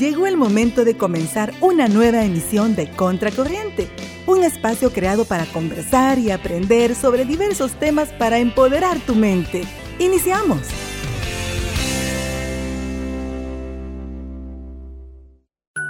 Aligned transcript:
Llegó 0.00 0.26
el 0.26 0.38
momento 0.38 0.86
de 0.86 0.96
comenzar 0.96 1.52
una 1.60 1.86
nueva 1.86 2.24
emisión 2.24 2.74
de 2.74 2.90
Contracorriente, 2.90 3.90
un 4.26 4.42
espacio 4.42 4.90
creado 4.92 5.26
para 5.26 5.44
conversar 5.44 6.18
y 6.18 6.30
aprender 6.30 6.94
sobre 6.94 7.26
diversos 7.26 7.72
temas 7.72 8.08
para 8.14 8.38
empoderar 8.38 8.98
tu 9.00 9.14
mente. 9.14 9.60
Iniciamos. 9.98 10.62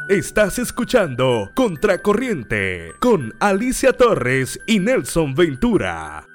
Estás 0.09 0.58
escuchando 0.58 1.48
Contracorriente 1.54 2.90
con 2.98 3.32
Alicia 3.38 3.92
Torres 3.92 4.58
y 4.66 4.80
Nelson 4.80 5.36
Ventura. 5.36 6.27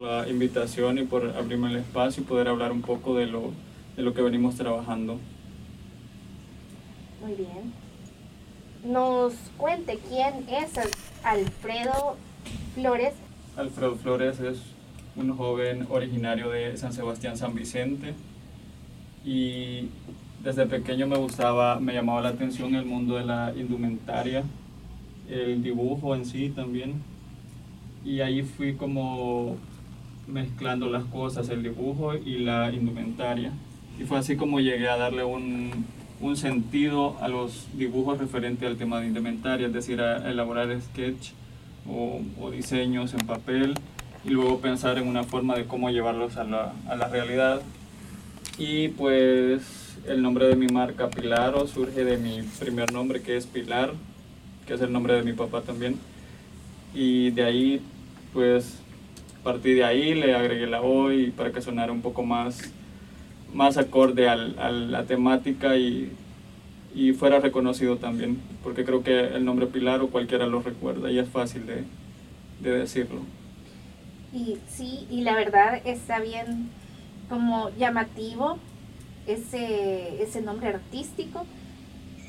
La 0.00 0.26
invitación 0.26 0.96
y 0.96 1.02
por 1.02 1.28
abrirme 1.36 1.68
el 1.68 1.76
espacio 1.76 2.22
y 2.22 2.26
poder 2.26 2.48
hablar 2.48 2.72
un 2.72 2.80
poco 2.80 3.14
de 3.14 3.26
lo, 3.26 3.52
de 3.94 4.02
lo 4.02 4.14
que 4.14 4.22
venimos 4.22 4.54
trabajando. 4.54 5.20
Muy 7.26 7.34
bien. 7.34 7.72
Nos 8.84 9.32
cuente 9.56 9.98
quién 10.08 10.48
es 10.48 10.70
Alfredo 11.24 12.16
Flores. 12.76 13.14
Alfredo 13.56 13.96
Flores 13.96 14.38
es 14.38 14.58
un 15.16 15.36
joven 15.36 15.88
originario 15.90 16.50
de 16.50 16.76
San 16.76 16.92
Sebastián, 16.92 17.36
San 17.36 17.52
Vicente. 17.56 18.14
Y 19.24 19.88
desde 20.44 20.66
pequeño 20.66 21.08
me 21.08 21.16
gustaba, 21.16 21.80
me 21.80 21.94
llamaba 21.94 22.20
la 22.20 22.28
atención 22.28 22.76
el 22.76 22.84
mundo 22.84 23.16
de 23.16 23.24
la 23.24 23.52
indumentaria, 23.56 24.44
el 25.28 25.64
dibujo 25.64 26.14
en 26.14 26.26
sí 26.26 26.50
también. 26.50 27.02
Y 28.04 28.20
ahí 28.20 28.42
fui 28.42 28.74
como 28.76 29.56
mezclando 30.28 30.88
las 30.88 31.02
cosas, 31.06 31.48
el 31.48 31.64
dibujo 31.64 32.14
y 32.14 32.38
la 32.38 32.70
indumentaria. 32.70 33.50
Y 33.98 34.04
fue 34.04 34.18
así 34.18 34.36
como 34.36 34.60
llegué 34.60 34.88
a 34.88 34.96
darle 34.96 35.24
un, 35.24 35.86
un 36.20 36.36
sentido 36.36 37.16
a 37.20 37.28
los 37.28 37.66
dibujos 37.74 38.18
referente 38.18 38.66
al 38.66 38.76
tema 38.76 39.00
de 39.00 39.08
indumentaria, 39.08 39.66
es 39.66 39.72
decir, 39.72 40.00
a 40.00 40.30
elaborar 40.30 40.68
sketch 40.80 41.30
o, 41.88 42.50
diseños 42.50 43.14
en 43.14 43.26
papel 43.26 43.74
y 44.24 44.30
luego 44.30 44.58
pensar 44.60 44.98
en 44.98 45.06
una 45.06 45.24
forma 45.24 45.54
de 45.54 45.66
cómo 45.66 45.90
llevarlos 45.90 46.36
a 46.36 46.44
la, 46.44 46.72
a 46.88 46.96
la 46.96 47.08
realidad. 47.08 47.60
Y 48.58 48.88
pues 48.88 49.98
el 50.06 50.22
nombre 50.22 50.46
de 50.46 50.56
mi 50.56 50.68
marca 50.68 51.10
Pilaro 51.10 51.66
surge 51.66 52.04
de 52.04 52.16
mi 52.16 52.42
primer 52.58 52.92
nombre 52.92 53.22
que 53.22 53.36
es 53.36 53.46
Pilar, 53.46 53.92
que 54.66 54.74
es 54.74 54.80
el 54.80 54.92
nombre 54.92 55.14
de 55.14 55.22
mi 55.22 55.32
papá 55.32 55.62
también. 55.62 55.98
Y 56.94 57.30
de 57.30 57.44
ahí, 57.44 57.80
pues, 58.32 58.78
partí 59.42 59.74
de 59.74 59.84
ahí, 59.84 60.14
le 60.14 60.34
agregué 60.34 60.66
la 60.66 60.80
O 60.80 61.12
y 61.12 61.30
para 61.30 61.52
que 61.52 61.60
sonara 61.60 61.92
un 61.92 62.02
poco 62.02 62.24
más, 62.24 62.72
más 63.56 63.78
acorde 63.78 64.28
al, 64.28 64.58
a 64.58 64.70
la 64.70 65.04
temática 65.04 65.76
y, 65.76 66.12
y 66.94 67.12
fuera 67.12 67.40
reconocido 67.40 67.96
también, 67.96 68.38
porque 68.62 68.84
creo 68.84 69.02
que 69.02 69.18
el 69.18 69.44
nombre 69.44 69.66
Pilaro 69.66 70.08
cualquiera 70.08 70.46
lo 70.46 70.60
recuerda 70.60 71.10
y 71.10 71.18
es 71.18 71.28
fácil 71.28 71.66
de, 71.66 71.84
de 72.60 72.78
decirlo. 72.78 73.20
Y 74.32 74.58
sí, 74.68 75.06
y 75.10 75.22
la 75.22 75.34
verdad 75.34 75.80
está 75.84 76.20
bien 76.20 76.68
como 77.30 77.70
llamativo 77.78 78.58
ese, 79.26 80.22
ese 80.22 80.42
nombre 80.42 80.68
artístico 80.68 81.46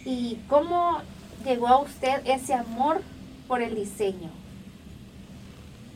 y 0.06 0.38
cómo 0.48 1.02
llegó 1.46 1.68
a 1.68 1.82
usted 1.82 2.22
ese 2.26 2.54
amor 2.54 3.02
por 3.50 3.62
el 3.62 3.76
diseño. 3.76 4.30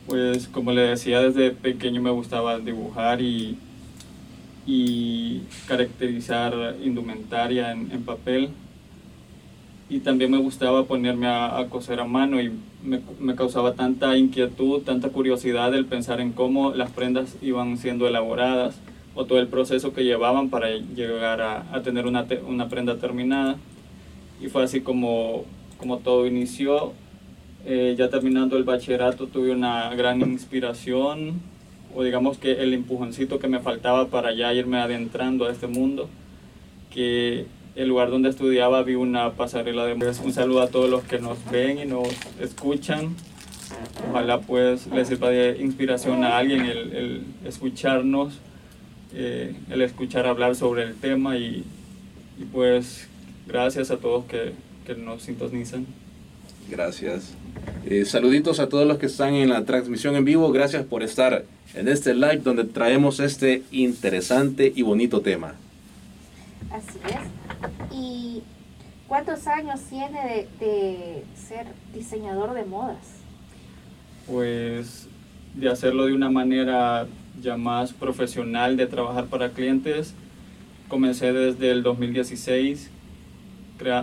Pues 0.06 0.46
como 0.48 0.72
le 0.72 0.82
decía, 0.82 1.20
desde 1.20 1.52
pequeño 1.52 2.02
me 2.02 2.10
gustaba 2.10 2.58
dibujar 2.58 3.22
y, 3.22 3.56
y 4.66 5.42
caracterizar 5.66 6.76
indumentaria 6.82 7.72
en, 7.72 7.90
en, 7.90 8.02
papel. 8.04 8.50
Y 9.88 10.00
también 10.00 10.30
me 10.30 10.38
gustaba 10.38 10.84
ponerme 10.84 11.26
a, 11.26 11.58
a 11.58 11.68
coser 11.68 12.00
a 12.00 12.04
mano 12.04 12.40
y 12.40 12.52
me, 12.82 13.00
me, 13.20 13.34
causaba 13.34 13.74
tanta 13.74 14.16
inquietud, 14.16 14.82
tanta 14.82 15.10
curiosidad 15.10 15.74
el 15.74 15.86
pensar 15.86 16.20
en 16.20 16.32
cómo 16.32 16.72
las 16.72 16.90
prendas 16.90 17.36
iban 17.42 17.76
siendo 17.76 18.06
elaboradas 18.06 18.78
o 19.14 19.24
todo 19.26 19.38
el 19.38 19.48
proceso 19.48 19.92
que 19.92 20.04
llevaban 20.04 20.48
para 20.48 20.70
llegar 20.70 21.42
a, 21.42 21.66
a 21.72 21.82
tener 21.82 22.06
una, 22.06 22.26
te, 22.26 22.38
una, 22.38 22.68
prenda 22.68 22.96
terminada. 22.96 23.56
Y 24.40 24.48
fue 24.48 24.64
así 24.64 24.80
como, 24.80 25.44
como 25.78 25.98
todo 25.98 26.26
inició. 26.26 26.92
Eh, 27.64 27.94
ya 27.96 28.08
terminando 28.08 28.56
el 28.56 28.64
bachillerato 28.64 29.26
tuve 29.26 29.52
una 29.52 29.94
gran 29.94 30.20
inspiración, 30.20 31.40
o 31.94 32.02
digamos 32.02 32.38
que 32.38 32.62
el 32.62 32.74
empujoncito 32.74 33.38
que 33.38 33.48
me 33.48 33.60
faltaba 33.60 34.08
para 34.08 34.34
ya 34.34 34.52
irme 34.52 34.78
adentrando 34.78 35.46
a 35.46 35.52
este 35.52 35.66
mundo, 35.66 36.08
que 36.92 37.46
el 37.74 37.88
lugar 37.88 38.10
donde 38.10 38.28
estudiaba 38.28 38.82
vi 38.82 38.94
una 38.94 39.32
pasarela 39.32 39.84
de 39.86 39.94
mujeres. 39.94 40.20
Un 40.24 40.32
saludo 40.32 40.62
a 40.62 40.68
todos 40.68 40.90
los 40.90 41.04
que 41.04 41.18
nos 41.18 41.38
ven 41.50 41.78
y 41.78 41.84
nos 41.86 42.08
escuchan. 42.40 43.16
Ojalá 44.10 44.40
pues 44.40 44.86
les 44.88 45.08
sirva 45.08 45.30
de 45.30 45.58
inspiración 45.62 46.24
a 46.24 46.36
alguien 46.36 46.66
el, 46.66 47.24
escucharnos 47.44 48.38
eh, 49.14 49.54
el 49.70 49.82
escuchar 49.82 50.26
hablar 50.26 50.54
sobre 50.54 50.84
el 50.84 50.94
tema 50.94 51.36
y, 51.36 51.64
pues 52.50 53.08
gracias 53.46 53.90
a 53.90 53.98
todos 53.98 54.24
que 54.24 54.54
nos 54.96 55.22
sintonizan. 55.22 55.86
Gracias. 56.70 57.34
Eh, 57.84 58.04
saluditos 58.04 58.60
a 58.60 58.68
todos 58.68 58.86
los 58.86 58.98
que 58.98 59.06
están 59.06 59.34
en 59.34 59.50
la 59.50 59.64
transmisión 59.64 60.16
en 60.16 60.24
vivo. 60.24 60.50
Gracias 60.52 60.84
por 60.84 61.02
estar 61.02 61.44
en 61.74 61.88
este 61.88 62.14
live 62.14 62.38
donde 62.38 62.64
traemos 62.64 63.20
este 63.20 63.62
interesante 63.70 64.72
y 64.74 64.82
bonito 64.82 65.20
tema. 65.20 65.54
Así 66.70 66.98
es. 67.06 67.92
¿Y 67.92 68.42
cuántos 69.08 69.46
años 69.46 69.80
tiene 69.90 70.48
de, 70.60 70.66
de 70.66 71.24
ser 71.36 71.66
diseñador 71.94 72.54
de 72.54 72.64
modas? 72.64 73.04
Pues 74.26 75.08
de 75.54 75.68
hacerlo 75.68 76.06
de 76.06 76.14
una 76.14 76.30
manera 76.30 77.06
ya 77.40 77.56
más 77.56 77.92
profesional 77.92 78.76
de 78.76 78.86
trabajar 78.86 79.26
para 79.26 79.50
clientes. 79.50 80.14
Comencé 80.88 81.32
desde 81.32 81.70
el 81.70 81.82
2016 81.82 82.91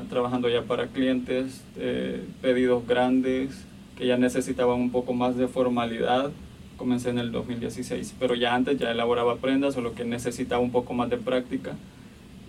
trabajando 0.09 0.49
ya 0.49 0.63
para 0.63 0.87
clientes, 0.87 1.63
eh, 1.77 2.23
pedidos 2.41 2.85
grandes 2.87 3.65
que 3.97 4.07
ya 4.07 4.17
necesitaban 4.17 4.79
un 4.79 4.91
poco 4.91 5.13
más 5.13 5.35
de 5.35 5.47
formalidad. 5.47 6.31
Comencé 6.77 7.09
en 7.09 7.19
el 7.19 7.31
2016, 7.31 8.15
pero 8.19 8.35
ya 8.35 8.55
antes 8.55 8.77
ya 8.79 8.91
elaboraba 8.91 9.35
prendas, 9.35 9.73
solo 9.73 9.93
que 9.93 10.05
necesitaba 10.05 10.61
un 10.61 10.71
poco 10.71 10.93
más 10.93 11.09
de 11.09 11.17
práctica 11.17 11.73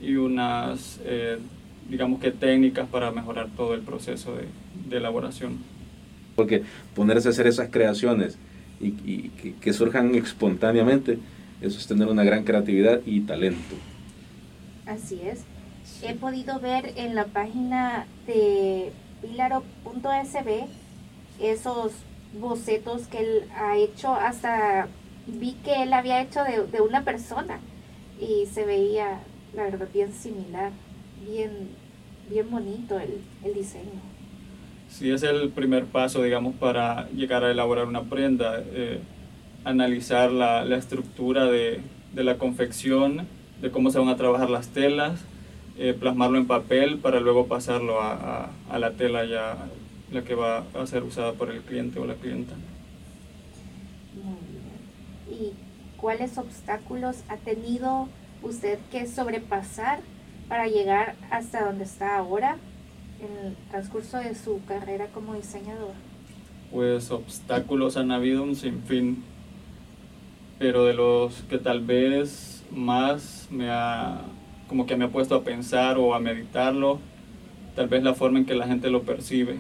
y 0.01 0.15
unas, 0.17 1.01
eh, 1.05 1.39
digamos 1.89 2.21
que 2.21 2.31
técnicas 2.31 2.89
para 2.89 3.11
mejorar 3.11 3.49
todo 3.57 3.75
el 3.75 3.81
proceso 3.81 4.35
de, 4.37 4.45
de 4.89 4.97
elaboración. 4.97 5.59
Porque 6.37 6.63
ponerse 6.95 7.29
a 7.29 7.31
hacer 7.33 7.47
esas 7.47 7.69
creaciones 7.71 8.39
y, 8.81 8.95
y 9.05 9.31
que, 9.43 9.55
que, 9.55 9.73
surjan 9.73 10.15
espontáneamente, 10.15 11.19
eso 11.61 11.79
es 11.79 11.87
tener 11.87 12.09
una 12.09 12.25
gran 12.25 12.45
creatividad 12.45 13.01
y 13.05 13.21
talento. 13.23 13.75
Así 14.87 15.21
es. 15.23 15.45
He 16.03 16.15
podido 16.15 16.61
ver 16.61 16.93
en 16.97 17.15
la 17.15 17.27
página 17.27 18.07
de 18.27 18.93
pilaro.sb 19.21 20.67
esos 21.41 21.93
bocetos 22.39 23.07
que 23.07 23.19
él 23.19 23.45
ha 23.57 23.77
hecho, 23.77 24.15
hasta 24.15 24.89
vi 25.27 25.53
que 25.65 25.83
él 25.83 25.93
había 25.93 26.23
hecho 26.23 26.43
de, 26.45 26.67
de 26.67 26.81
una 26.81 27.05
persona 27.05 27.59
y 28.21 28.47
se 28.47 28.65
veía, 28.65 29.21
la 29.55 29.65
verdad, 29.65 29.89
bien 29.93 30.13
similar, 30.13 30.73
bien, 31.27 31.71
bien 32.29 32.51
bonito 32.51 32.99
el, 32.99 33.21
el 33.45 33.55
diseño. 33.55 34.01
Sí, 34.89 35.11
es 35.11 35.23
el 35.23 35.51
primer 35.51 35.85
paso, 35.87 36.23
digamos, 36.23 36.55
para 36.57 37.09
llegar 37.11 37.45
a 37.45 37.51
elaborar 37.51 37.87
una 37.87 38.03
prenda, 38.03 38.63
eh, 38.73 39.01
analizar 39.65 40.31
la, 40.31 40.65
la 40.65 40.77
estructura 40.77 41.45
de, 41.45 41.81
de, 42.13 42.25
la 42.25 42.39
confección, 42.39 43.27
de 43.63 43.71
cómo 43.71 43.91
se 43.91 43.99
van 43.99 44.09
a 44.09 44.17
trabajar 44.17 44.51
las 44.51 44.69
telas, 44.69 45.21
eh, 45.81 45.95
plasmarlo 45.95 46.39
en 46.39 46.47
papel 46.47 46.99
para 46.99 47.19
luego 47.19 47.47
pasarlo 47.47 48.01
a, 48.01 48.13
a, 48.13 48.51
a, 48.71 48.79
la 48.79 48.93
tela 48.93 49.25
ya, 49.25 49.57
la 50.13 50.23
que 50.23 50.35
va 50.35 50.65
a 50.75 50.87
ser 50.87 51.03
usada 51.03 51.33
por 51.33 51.51
el 51.51 51.63
cliente 51.63 51.99
o 51.99 52.07
la 52.07 52.15
clienta. 52.15 52.55
Muy 54.15 54.37
bien. 54.51 55.41
¿Y 55.41 55.53
cuáles 55.97 56.39
obstáculos 56.39 57.25
ha 57.29 57.37
tenido 57.37 58.09
usted 58.43 58.79
que 58.93 59.07
sobrepasar 59.07 60.01
para 60.49 60.69
llegar 60.69 61.17
hasta 61.31 61.65
donde 61.65 61.85
está 61.85 62.17
ahora? 62.17 62.59
en 63.21 63.47
el 63.47 63.57
transcurso 63.71 64.19
de 64.19 64.35
su 64.35 64.61
carrera 64.65 65.07
como 65.13 65.35
diseñador? 65.35 65.93
Pues 66.73 67.11
obstáculos 67.11 67.97
han 67.97 68.11
habido 68.11 68.43
un 68.43 68.57
sinfín, 68.57 69.23
pero 70.59 70.85
de 70.85 70.95
los 70.95 71.43
que 71.43 71.59
tal 71.59 71.81
vez 71.81 72.65
más 72.71 73.49
me 73.51 73.69
ha, 73.71 74.23
como 74.71 74.87
que 74.87 74.97
me 74.97 75.07
ha 75.07 75.09
puesto 75.09 75.35
a 75.35 75.43
pensar 75.43 75.99
o 75.99 76.15
a 76.15 76.21
meditarlo, 76.21 77.01
tal 77.75 77.89
vez 77.89 78.05
la 78.05 78.15
forma 78.15 78.39
en 78.39 78.45
que 78.45 78.55
la 78.55 78.69
gente 78.69 78.89
lo 78.89 79.03
percibe, 79.03 79.57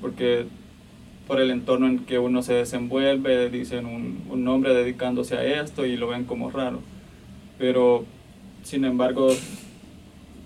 porque 0.00 0.46
por 1.26 1.38
el 1.38 1.50
entorno 1.50 1.86
en 1.86 1.98
que 1.98 2.18
uno 2.18 2.42
se 2.42 2.54
desenvuelve, 2.54 3.50
dicen 3.50 3.84
un, 3.84 4.22
un 4.30 4.44
nombre 4.44 4.72
dedicándose 4.72 5.36
a 5.36 5.60
esto 5.60 5.84
y 5.84 5.98
lo 5.98 6.08
ven 6.08 6.24
como 6.24 6.50
raro, 6.50 6.80
pero 7.58 8.06
sin 8.62 8.86
embargo 8.86 9.28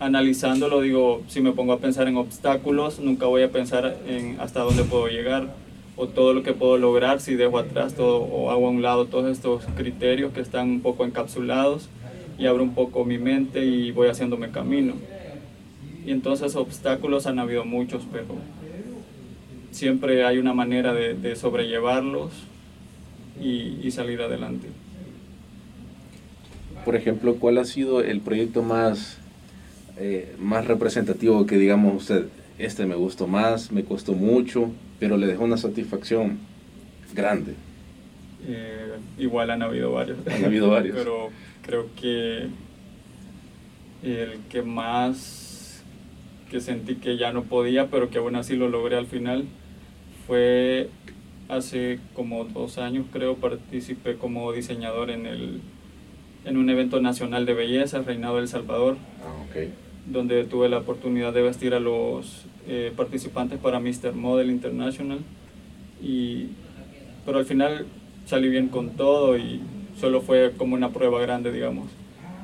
analizándolo, 0.00 0.80
digo, 0.80 1.22
si 1.28 1.40
me 1.40 1.52
pongo 1.52 1.72
a 1.72 1.78
pensar 1.78 2.08
en 2.08 2.16
obstáculos, 2.16 2.98
nunca 2.98 3.26
voy 3.26 3.44
a 3.44 3.52
pensar 3.52 3.98
en 4.08 4.40
hasta 4.40 4.62
dónde 4.62 4.82
puedo 4.82 5.06
llegar 5.06 5.54
o 5.94 6.08
todo 6.08 6.34
lo 6.34 6.42
que 6.42 6.54
puedo 6.54 6.76
lograr 6.76 7.20
si 7.20 7.36
dejo 7.36 7.56
atrás 7.56 7.94
todo 7.94 8.16
o 8.16 8.50
hago 8.50 8.66
a 8.66 8.70
un 8.70 8.82
lado 8.82 9.04
todos 9.04 9.30
estos 9.30 9.62
criterios 9.76 10.32
que 10.32 10.40
están 10.40 10.68
un 10.70 10.80
poco 10.80 11.04
encapsulados 11.04 11.88
y 12.38 12.46
abro 12.46 12.62
un 12.62 12.74
poco 12.74 13.04
mi 13.04 13.18
mente 13.18 13.64
y 13.64 13.90
voy 13.90 14.08
haciéndome 14.08 14.50
camino. 14.50 14.94
Y 16.04 16.10
entonces 16.10 16.56
obstáculos 16.56 17.26
han 17.26 17.38
habido 17.38 17.64
muchos, 17.64 18.02
pero 18.10 18.26
siempre 19.70 20.24
hay 20.24 20.38
una 20.38 20.52
manera 20.52 20.92
de, 20.92 21.36
sobrellevarlos 21.36 22.30
y 23.40 23.90
salir 23.90 24.20
adelante. 24.20 24.68
Por 26.84 26.96
ejemplo, 26.96 27.36
¿cuál 27.36 27.58
ha 27.58 27.64
sido 27.64 28.00
el 28.00 28.20
proyecto 28.20 28.62
más 28.62 29.18
eh, 29.98 30.34
más 30.38 30.66
representativo 30.66 31.44
que 31.46 31.58
digamos 31.58 32.02
usted, 32.02 32.26
este 32.58 32.86
me 32.86 32.94
gustó 32.94 33.26
más, 33.26 33.70
me 33.70 33.84
costó 33.84 34.14
mucho, 34.14 34.70
pero 34.98 35.18
le 35.18 35.26
dejó 35.26 35.44
una 35.44 35.58
satisfacción 35.58 36.38
grande? 37.14 37.54
Eh, 38.48 38.94
igual 39.18 39.50
han 39.50 39.62
habido 39.62 39.92
varios. 39.92 40.18
Han 40.26 40.46
habido 40.46 40.70
varios. 40.70 40.96
pero 40.98 41.28
creo 41.62 41.86
que 42.00 42.48
el 44.02 44.40
que 44.50 44.62
más 44.62 45.82
que 46.50 46.60
sentí 46.60 46.96
que 46.96 47.16
ya 47.16 47.32
no 47.32 47.44
podía, 47.44 47.88
pero 47.88 48.10
que 48.10 48.18
aún 48.18 48.36
así 48.36 48.56
lo 48.56 48.68
logré 48.68 48.96
al 48.96 49.06
final, 49.06 49.44
fue 50.26 50.90
hace 51.48 51.98
como 52.14 52.44
dos 52.44 52.78
años 52.78 53.06
creo, 53.12 53.36
participé 53.36 54.16
como 54.16 54.52
diseñador 54.52 55.10
en 55.10 55.26
el 55.26 55.60
en 56.44 56.56
un 56.56 56.68
evento 56.70 57.00
nacional 57.00 57.46
de 57.46 57.54
belleza, 57.54 58.02
Reinado 58.02 58.36
del 58.36 58.48
Salvador, 58.48 58.96
ah, 59.22 59.60
donde 60.06 60.44
tuve 60.44 60.68
la 60.68 60.78
oportunidad 60.78 61.32
de 61.32 61.42
vestir 61.42 61.74
a 61.74 61.80
los 61.80 62.46
eh, 62.66 62.92
participantes 62.96 63.58
para 63.58 63.78
Mr. 63.78 64.12
Model 64.12 64.50
International. 64.50 65.20
Y, 66.02 66.48
pero 67.24 67.38
al 67.38 67.44
final 67.44 67.86
salí 68.26 68.48
bien 68.48 68.68
con 68.68 68.90
todo 68.90 69.38
y 69.38 69.60
solo 69.98 70.20
fue 70.20 70.52
como 70.56 70.74
una 70.74 70.90
prueba 70.90 71.20
grande, 71.20 71.52
digamos. 71.52 71.88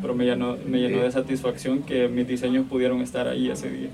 Pero 0.01 0.15
me 0.15 0.25
llenó, 0.25 0.57
me 0.67 0.79
llenó 0.79 1.03
de 1.03 1.11
satisfacción 1.11 1.83
que 1.83 2.09
mis 2.09 2.27
diseños 2.27 2.67
pudieron 2.69 3.01
estar 3.01 3.27
ahí 3.27 3.51
ese 3.51 3.69
día. 3.71 3.89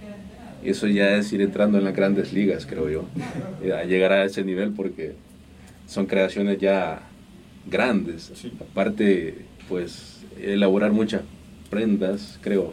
Eso 0.62 0.87
ya 0.87 1.17
es 1.17 1.33
ir 1.33 1.41
entrando 1.41 1.79
en 1.79 1.85
las 1.85 1.95
grandes 1.95 2.33
ligas, 2.33 2.67
creo 2.67 2.89
yo, 2.91 3.05
a 3.75 3.85
llegar 3.85 4.12
a 4.12 4.25
ese 4.25 4.45
nivel 4.45 4.73
porque 4.73 5.15
son 5.87 6.06
creaciones 6.06 6.59
ya 6.59 7.03
grandes. 7.67 8.33
Aparte, 8.61 9.45
pues 9.69 10.25
elaborar 10.41 10.93
muchas 10.93 11.23
prendas, 11.71 12.39
creo, 12.43 12.71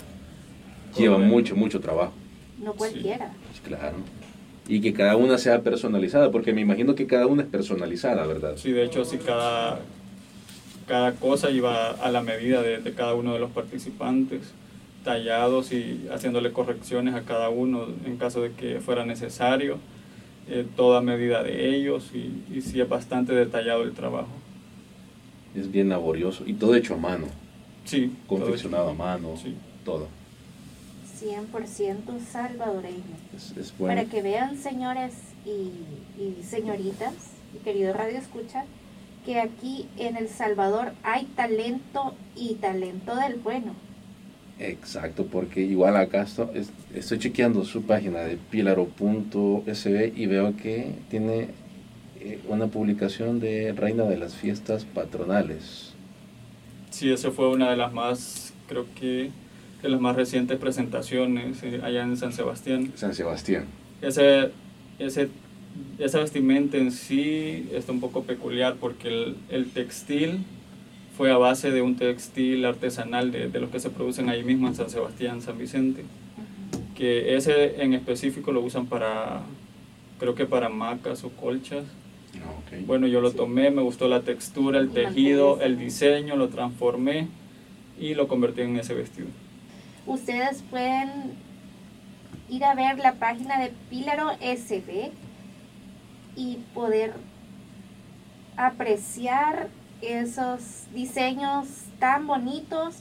lleva 0.98 1.18
mucho, 1.18 1.56
mucho 1.56 1.80
trabajo. 1.80 2.13
No 2.62 2.74
cualquiera. 2.74 3.31
claro. 3.66 3.98
Y 4.68 4.80
que 4.80 4.94
cada 4.94 5.16
una 5.16 5.38
sea 5.38 5.62
personalizada, 5.62 6.31
porque 6.31 6.54
me 6.54 6.62
imagino 6.62 6.95
que 6.95 7.07
cada 7.07 7.28
una 7.28 7.42
es 7.42 7.50
personalizada, 7.50 8.25
¿verdad? 8.25 8.54
Sí, 8.57 8.72
de 8.72 8.86
hecho, 8.86 9.04
sí, 9.04 9.18
cada, 9.18 9.80
cada 10.92 11.14
cosa 11.14 11.50
iba 11.50 11.92
a 11.92 12.12
la 12.12 12.22
medida 12.22 12.62
de, 12.62 12.94
cada 12.94 13.14
uno 13.14 13.32
de 13.32 13.40
los 13.40 13.52
participantes, 13.52 14.42
tallados 15.06 15.72
y 15.72 16.10
haciéndole 16.12 16.52
correcciones 16.52 17.16
a 17.16 17.22
cada 17.22 17.48
uno 17.48 17.88
en 18.04 18.18
caso 18.18 18.42
de 18.42 18.52
que 18.52 18.82
fuera 18.82 19.06
necesario, 19.06 19.78
eh, 20.50 20.68
toda 20.76 21.00
medida 21.00 21.44
de 21.44 21.74
ellos, 21.74 22.12
y, 22.14 22.44
y 22.54 22.62
sí 22.62 22.82
es 22.82 22.90
bastante 22.90 23.34
detallado 23.34 23.84
el 23.84 23.94
trabajo 23.94 24.28
es 25.56 25.72
bien 25.72 25.88
laborioso 25.88 26.44
y 26.46 26.56
todo 26.56 26.76
hecho 26.76 26.96
a 26.96 26.98
mano. 26.98 27.28
Sí. 27.86 28.12
Confeccionado 28.28 28.90
a 28.90 28.94
mano, 28.94 29.38
sí. 29.42 29.56
todo. 29.86 30.10
100% 31.22 32.20
salvadoreño. 32.32 33.02
Para 33.80 34.06
que 34.06 34.22
vean, 34.22 34.58
señores 34.58 35.14
y, 35.46 35.72
y 36.22 36.44
señoritas, 36.44 37.14
y 37.56 37.64
querido 37.64 37.94
Radio 37.94 38.18
Escucha, 38.18 38.66
que 39.25 39.39
aquí 39.39 39.88
en 39.97 40.18
El 40.18 40.27
Salvador 40.27 40.94
hay 41.03 41.25
talento 41.25 42.15
y 42.35 42.56
talento 42.56 43.15
del 43.15 43.35
bueno. 43.35 43.75
Exacto, 44.59 45.25
porque 45.25 45.62
igual 45.62 45.97
acá 45.97 46.25
estoy 46.94 47.18
chequeando 47.18 47.65
su 47.65 47.81
página 47.83 48.19
de 48.19 48.38
pilaro.sb 48.38 50.13
y 50.15 50.25
veo 50.27 50.56
que 50.56 50.94
tiene 51.09 51.50
eh, 52.19 52.39
una 52.47 52.68
publicación 52.68 53.39
de 53.39 53.73
Reina 53.73 54.03
de 54.03 54.18
las 54.18 54.35
Fiestas 54.35 54.85
Patronales. 54.85 55.94
Sí, 56.91 57.12
esa 57.12 57.31
fue 57.31 57.50
una 57.50 57.71
de 57.71 57.77
las 57.77 57.91
más, 57.91 58.53
creo 58.68 58.85
que, 59.00 59.31
de 59.81 59.89
las 59.89 60.00
más 60.00 60.15
recientes 60.15 60.59
presentaciones 60.59 61.63
eh, 61.63 61.81
allá 61.83 62.03
en 62.03 62.15
San 62.15 62.31
Sebastián. 62.31 62.91
San 62.95 63.15
Sebastián. 63.15 63.65
Ese, 64.03 64.51
ese, 65.00 65.29
esa 66.00 66.19
vestimenta 66.19 66.77
en 66.77 66.91
sí 66.91 67.69
está 67.73 67.91
un 67.91 68.00
poco 68.00 68.23
peculiar 68.23 68.75
porque 68.79 69.07
el, 69.07 69.38
el 69.50 69.69
textil 69.69 70.44
fue 71.15 71.31
a 71.31 71.38
base 71.38 71.71
de 71.71 71.81
un 71.81 71.95
textil 71.95 72.65
artesanal 72.65 73.31
de, 73.31 73.50
de, 73.50 73.59
los 73.59 73.69
que 73.69 73.79
se 73.79 73.89
producen 73.89 74.29
ahí 74.29 74.44
mismo 74.44 74.68
en 74.68 74.75
San 74.75 74.89
Sebastián, 74.89 75.41
San 75.41 75.57
Vicente, 75.57 76.03
que 76.95 77.35
ese 77.35 77.81
en 77.83 77.94
específico 77.94 78.51
lo 78.51 78.62
usan 78.62 78.88
para, 78.88 79.41
creo 80.19 80.33
que 80.33 80.45
para 80.45 80.69
macas 80.69 81.23
o 81.23 81.29
colchas, 81.29 81.83
bueno, 82.88 83.07
yo 83.07 83.21
lo 83.21 83.31
tomé, 83.31 83.71
me 83.71 83.81
gustó 83.81 84.07
la 84.07 84.21
textura, 84.21 84.79
el 84.79 84.91
tejido, 84.91 85.62
el 85.62 85.77
diseño, 85.77 86.38
lo 86.38 86.47
transformé 86.47 87.27
y 88.00 88.13
lo 88.13 88.27
convertí 88.27 88.62
en 88.62 88.77
ese 88.77 88.94
vestido. 88.94 89.27
Ustedes 90.06 90.63
pueden 90.69 91.09
ir 92.50 92.63
a 92.63 92.73
ver 92.73 92.97
la 93.00 93.15
página 93.15 93.59
de 93.59 93.71
Pílaro 93.89 94.31
SB 94.39 95.12
y 96.36 96.57
poder 96.74 97.13
apreciar 98.57 99.69
esos 100.01 100.86
diseños 100.94 101.68
tan 102.00 102.28
bonitos 102.28 102.95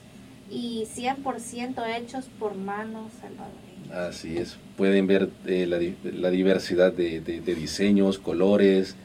y 0.50 0.87
100% 0.94 1.97
hechos 1.97 2.27
por 2.38 2.55
manos 2.55 3.12
salvadoreñas. 3.21 4.09
Así 4.09 4.37
es, 4.37 4.56
pueden 4.77 5.06
ver 5.06 5.31
eh, 5.47 5.67
la, 5.67 6.31
diversidad 6.31 6.93
de 6.93 7.21
diseños, 7.21 8.19
colores, 8.19 8.97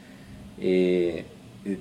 eh, 0.58 1.24
eh, 1.64 1.78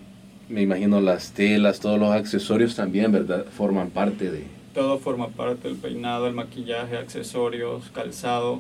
me 0.50 0.62
imagino 0.62 1.00
las 1.02 1.32
telas, 1.32 1.80
todos 1.80 2.00
los 2.00 2.12
accesorios 2.12 2.76
también, 2.76 3.12
¿verdad? 3.12 3.46
Forman 3.46 3.90
parte 3.90 4.32
de... 4.32 4.44
Todo 4.74 5.00
forma 5.00 5.30
parte 5.30 5.70
del 5.70 5.78
peinado, 5.78 6.28
el 6.28 6.34
maquillaje, 6.34 6.98
accesorios, 6.98 7.90
calzado. 7.92 8.60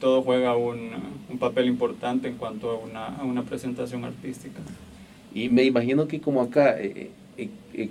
Todo 0.00 0.22
juega 0.22 0.56
un, 0.56 0.90
un 1.28 1.38
papel 1.38 1.66
importante 1.66 2.28
en 2.28 2.36
cuanto 2.36 2.70
a 2.70 2.78
una, 2.78 3.06
a 3.06 3.24
una, 3.24 3.42
presentación 3.42 4.04
artística. 4.04 4.60
Y 5.34 5.48
me 5.50 5.64
imagino 5.64 6.08
que 6.08 6.20
como 6.20 6.40
acá, 6.40 6.76
eh, 6.80 7.10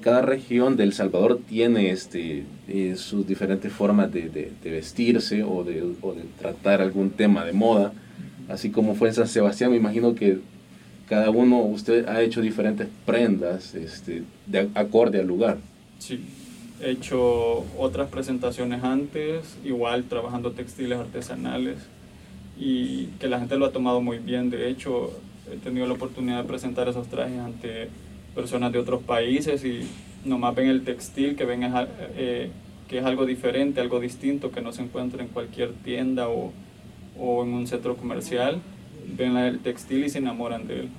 cada 0.01 0.21
región 0.21 0.75
del 0.75 0.93
Salvador 0.93 1.39
tiene 1.47 1.91
este, 1.91 2.43
sus 2.95 3.27
diferentes 3.27 3.71
formas 3.71 4.11
de, 4.11 4.29
de, 4.29 4.51
de 4.61 4.71
vestirse 4.71 5.43
o 5.43 5.63
de, 5.63 5.83
o 6.01 6.13
de 6.13 6.23
tratar 6.37 6.81
algún 6.81 7.11
tema 7.11 7.45
de 7.45 7.53
moda. 7.53 7.93
Así 8.49 8.71
como 8.71 8.95
fue 8.95 9.09
en 9.09 9.13
San 9.13 9.27
Sebastián, 9.27 9.71
me 9.71 9.77
imagino 9.77 10.15
que 10.15 10.39
cada 11.07 11.29
uno, 11.31 11.59
usted 11.61 12.07
ha 12.07 12.21
hecho 12.21 12.41
diferentes 12.41 12.87
prendas 13.05 13.73
este, 13.73 14.23
de 14.45 14.69
acorde 14.75 15.19
al 15.19 15.27
lugar. 15.27 15.57
Sí, 15.97 16.21
he 16.81 16.91
hecho 16.91 17.65
otras 17.77 18.09
presentaciones 18.09 18.83
antes, 18.83 19.57
igual 19.65 20.03
trabajando 20.03 20.51
textiles 20.51 20.99
artesanales 20.99 21.77
y 22.59 23.05
que 23.19 23.27
la 23.27 23.39
gente 23.39 23.57
lo 23.57 23.65
ha 23.65 23.71
tomado 23.71 24.01
muy 24.01 24.19
bien. 24.19 24.49
De 24.49 24.69
hecho, 24.69 25.11
he 25.51 25.57
tenido 25.57 25.87
la 25.87 25.93
oportunidad 25.93 26.41
de 26.41 26.47
presentar 26.47 26.87
esos 26.89 27.07
trajes 27.07 27.39
ante 27.39 27.89
personas 28.35 28.71
de 28.71 28.79
otros 28.79 29.01
países 29.01 29.63
y 29.63 29.87
nomás 30.25 30.55
ven 30.55 30.67
el 30.67 30.83
textil, 30.83 31.35
que 31.35 31.45
ven 31.45 31.61
eh, 32.15 32.49
que 32.87 32.97
es 32.97 33.05
algo 33.05 33.25
diferente, 33.25 33.79
algo 33.81 33.99
distinto, 33.99 34.51
que 34.51 34.61
no 34.61 34.73
se 34.73 34.81
encuentra 34.81 35.23
en 35.23 35.29
cualquier 35.29 35.71
tienda 35.73 36.27
o, 36.27 36.51
o 37.17 37.43
en 37.43 37.53
un 37.53 37.67
centro 37.67 37.95
comercial 37.95 38.61
ven 39.17 39.37
el 39.37 39.59
textil 39.59 40.03
y 40.03 40.09
se 40.09 40.19
enamoran 40.19 40.67
de 40.67 40.81
él. 40.81 40.89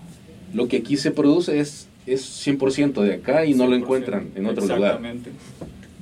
Lo 0.52 0.68
que 0.68 0.78
aquí 0.78 0.96
se 0.96 1.10
produce 1.10 1.60
es, 1.60 1.88
es 2.06 2.46
100% 2.46 3.00
de 3.02 3.14
acá 3.14 3.44
y 3.44 3.54
no 3.54 3.66
lo 3.66 3.76
encuentran 3.76 4.30
en 4.34 4.46
otro 4.46 4.62
lugar. 4.62 4.78
Exactamente. 4.78 5.30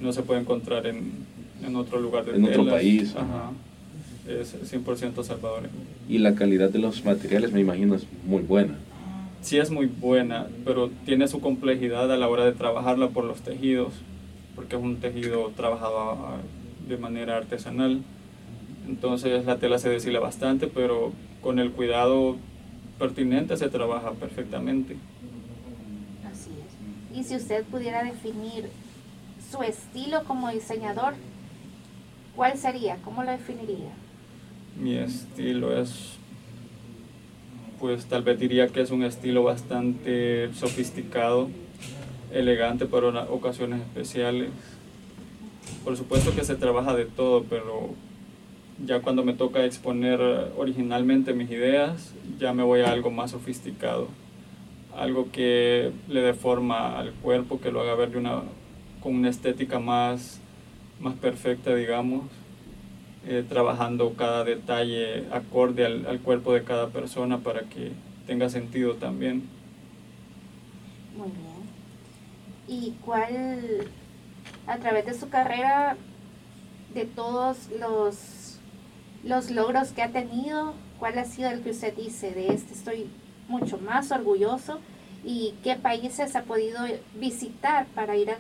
No 0.00 0.12
se 0.12 0.22
puede 0.22 0.40
encontrar 0.40 0.86
en, 0.86 1.10
en 1.66 1.76
otro 1.76 2.00
lugar 2.00 2.24
En 2.32 2.44
otro 2.44 2.68
país. 2.68 3.14
Ajá. 3.16 3.52
Es 4.28 4.54
100% 4.54 5.24
salvadoreño. 5.24 5.72
Y 6.06 6.18
la 6.18 6.34
calidad 6.34 6.68
de 6.68 6.78
los 6.78 7.02
materiales, 7.02 7.50
me 7.50 7.60
imagino, 7.60 7.94
es 7.94 8.06
muy 8.26 8.42
buena. 8.42 8.76
Sí 9.40 9.56
es 9.56 9.70
muy 9.70 9.86
buena, 9.86 10.48
pero 10.66 10.90
tiene 11.06 11.28
su 11.28 11.40
complejidad 11.40 12.12
a 12.12 12.16
la 12.18 12.28
hora 12.28 12.44
de 12.44 12.52
trabajarla 12.52 13.08
por 13.08 13.24
los 13.24 13.40
tejidos, 13.40 13.94
porque 14.54 14.76
es 14.76 14.82
un 14.82 14.96
tejido 14.96 15.50
trabajado 15.56 16.18
de 16.86 16.98
manera 16.98 17.38
artesanal. 17.38 18.02
Entonces 18.86 19.46
la 19.46 19.58
tela 19.58 19.78
se 19.78 19.88
deshila 19.88 20.20
bastante, 20.20 20.66
pero 20.66 21.12
con 21.40 21.58
el 21.58 21.70
cuidado 21.70 22.36
pertinente 22.98 23.56
se 23.56 23.70
trabaja 23.70 24.12
perfectamente. 24.12 24.96
Así 26.30 26.50
es. 26.50 27.18
Y 27.18 27.24
si 27.24 27.36
usted 27.36 27.64
pudiera 27.64 28.04
definir 28.04 28.68
su 29.50 29.62
estilo 29.62 30.24
como 30.24 30.50
diseñador, 30.50 31.14
¿cuál 32.36 32.58
sería? 32.58 32.96
¿Cómo 33.04 33.22
lo 33.22 33.30
definiría? 33.30 33.92
Mi 34.76 34.96
estilo 34.96 35.76
es, 35.76 36.16
pues 37.80 38.06
tal 38.06 38.22
vez 38.22 38.38
diría 38.38 38.68
que 38.68 38.80
es 38.80 38.90
un 38.90 39.02
estilo 39.02 39.42
bastante 39.42 40.52
sofisticado, 40.54 41.48
elegante 42.32 42.86
para 42.86 43.08
ocasiones 43.30 43.80
especiales. 43.80 44.50
Por 45.84 45.96
supuesto 45.96 46.34
que 46.34 46.44
se 46.44 46.54
trabaja 46.54 46.94
de 46.94 47.06
todo, 47.06 47.44
pero 47.44 47.94
ya 48.84 49.00
cuando 49.00 49.24
me 49.24 49.32
toca 49.32 49.64
exponer 49.64 50.20
originalmente 50.56 51.32
mis 51.34 51.50
ideas, 51.50 52.14
ya 52.38 52.52
me 52.52 52.62
voy 52.62 52.80
a 52.80 52.92
algo 52.92 53.10
más 53.10 53.32
sofisticado. 53.32 54.08
Algo 54.96 55.30
que 55.32 55.92
le 56.08 56.20
dé 56.20 56.34
forma 56.34 56.98
al 56.98 57.12
cuerpo, 57.12 57.60
que 57.60 57.70
lo 57.70 57.80
haga 57.80 57.94
ver 57.94 58.10
de 58.10 58.18
una, 58.18 58.42
con 59.02 59.14
una 59.14 59.28
estética 59.28 59.78
más, 59.78 60.40
más 61.00 61.14
perfecta, 61.14 61.74
digamos. 61.74 62.24
Eh, 63.26 63.44
trabajando 63.46 64.14
cada 64.14 64.44
detalle 64.44 65.26
acorde 65.32 65.84
al, 65.84 66.06
al 66.06 66.20
cuerpo 66.20 66.54
de 66.54 66.62
cada 66.64 66.88
persona 66.88 67.38
para 67.38 67.62
que 67.62 67.92
tenga 68.26 68.48
sentido 68.48 68.94
también. 68.94 69.48
Muy 71.16 71.28
bien. 71.28 71.58
¿Y 72.68 72.92
cuál, 73.04 73.88
a 74.66 74.78
través 74.78 75.04
de 75.06 75.14
su 75.14 75.28
carrera, 75.28 75.96
de 76.94 77.04
todos 77.06 77.68
los, 77.78 78.60
los 79.24 79.50
logros 79.50 79.90
que 79.90 80.02
ha 80.02 80.10
tenido, 80.10 80.74
cuál 80.98 81.18
ha 81.18 81.24
sido 81.24 81.50
el 81.50 81.60
que 81.62 81.70
usted 81.70 81.94
dice, 81.96 82.32
de 82.32 82.54
este 82.54 82.72
estoy 82.72 83.08
mucho 83.48 83.78
más 83.78 84.12
orgulloso? 84.12 84.78
¿Y 85.24 85.54
qué 85.64 85.74
países 85.74 86.36
ha 86.36 86.44
podido 86.44 86.80
visitar 87.18 87.86
para 87.94 88.16
ir 88.16 88.30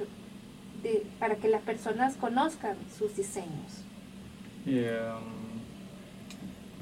para 1.18 1.34
que 1.34 1.48
las 1.48 1.62
personas 1.62 2.16
conozcan 2.16 2.76
sus 2.96 3.16
diseños? 3.16 3.87
Um, 4.66 5.38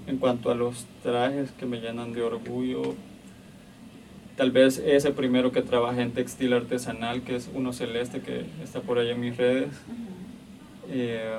en 0.09 0.19
cuanto 0.19 0.51
a 0.51 0.55
los 0.55 0.87
trajes 1.03 1.51
que 1.53 1.67
me 1.67 1.81
llenan 1.81 2.13
de 2.13 2.23
orgullo, 2.23 2.95
Tal 4.37 4.51
vez 4.51 4.83
ese 4.85 5.13
primero 5.13 5.51
que 5.51 5.63
trabajé 5.63 6.03
en 6.03 6.13
textil 6.13 6.53
artesanal, 6.53 7.23
que 7.23 7.37
es 7.37 7.49
uno 7.55 7.73
celeste 7.73 8.21
que 8.21 8.45
está 8.63 8.83
por 8.83 8.99
ahí 8.99 9.09
en 9.09 9.21
mis 9.21 9.35
redes. 9.35 9.71
Eh, 10.91 11.39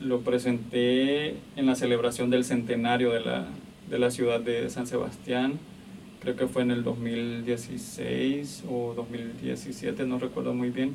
lo 0.00 0.20
presenté 0.20 1.30
en 1.56 1.66
la 1.66 1.74
celebración 1.74 2.30
del 2.30 2.44
centenario 2.44 3.10
de 3.10 3.20
la, 3.20 3.46
de 3.90 3.98
la 3.98 4.12
ciudad 4.12 4.38
de 4.38 4.70
San 4.70 4.86
Sebastián. 4.86 5.58
Creo 6.20 6.36
que 6.36 6.46
fue 6.46 6.62
en 6.62 6.70
el 6.70 6.84
2016 6.84 8.62
o 8.70 8.94
2017, 8.94 10.06
no 10.06 10.20
recuerdo 10.20 10.54
muy 10.54 10.70
bien. 10.70 10.94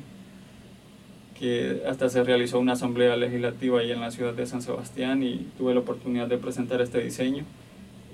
Que 1.38 1.82
hasta 1.88 2.08
se 2.08 2.22
realizó 2.22 2.60
una 2.60 2.74
asamblea 2.74 3.16
legislativa 3.16 3.80
ahí 3.80 3.90
en 3.90 4.00
la 4.00 4.10
ciudad 4.10 4.34
de 4.34 4.46
San 4.46 4.62
Sebastián 4.62 5.22
y 5.22 5.46
tuve 5.58 5.74
la 5.74 5.80
oportunidad 5.80 6.28
de 6.28 6.38
presentar 6.38 6.80
este 6.80 7.02
diseño 7.02 7.44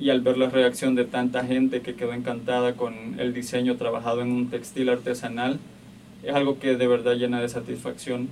y 0.01 0.09
al 0.09 0.23
ver 0.23 0.39
la 0.39 0.49
reacción 0.49 0.95
de 0.95 1.05
tanta 1.05 1.45
gente 1.45 1.83
que 1.83 1.95
quedó 1.95 2.15
encantada 2.15 2.75
con 2.75 3.21
el 3.21 3.35
diseño 3.35 3.77
trabajado 3.77 4.23
en 4.23 4.33
un 4.33 4.49
textil 4.49 4.89
artesanal, 4.89 5.59
es 6.23 6.35
algo 6.35 6.59
que 6.59 6.75
de 6.77 6.89
verdad 6.89 7.17
llena 7.17 7.41
de 7.41 7.51
satisfacción. 7.51 8.31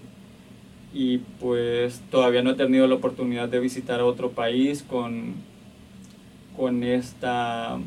Y 0.94 1.18
pues 1.40 2.00
todavía 2.10 2.42
no 2.42 2.52
he 2.52 2.54
tenido 2.54 2.86
la 2.86 2.94
oportunidad 2.94 3.50
de 3.50 3.60
visitar 3.60 4.00
a 4.00 4.06
otro 4.06 4.30
país 4.30 4.82
con, 4.82 5.34
con 6.56 6.82
esta, 6.82 7.78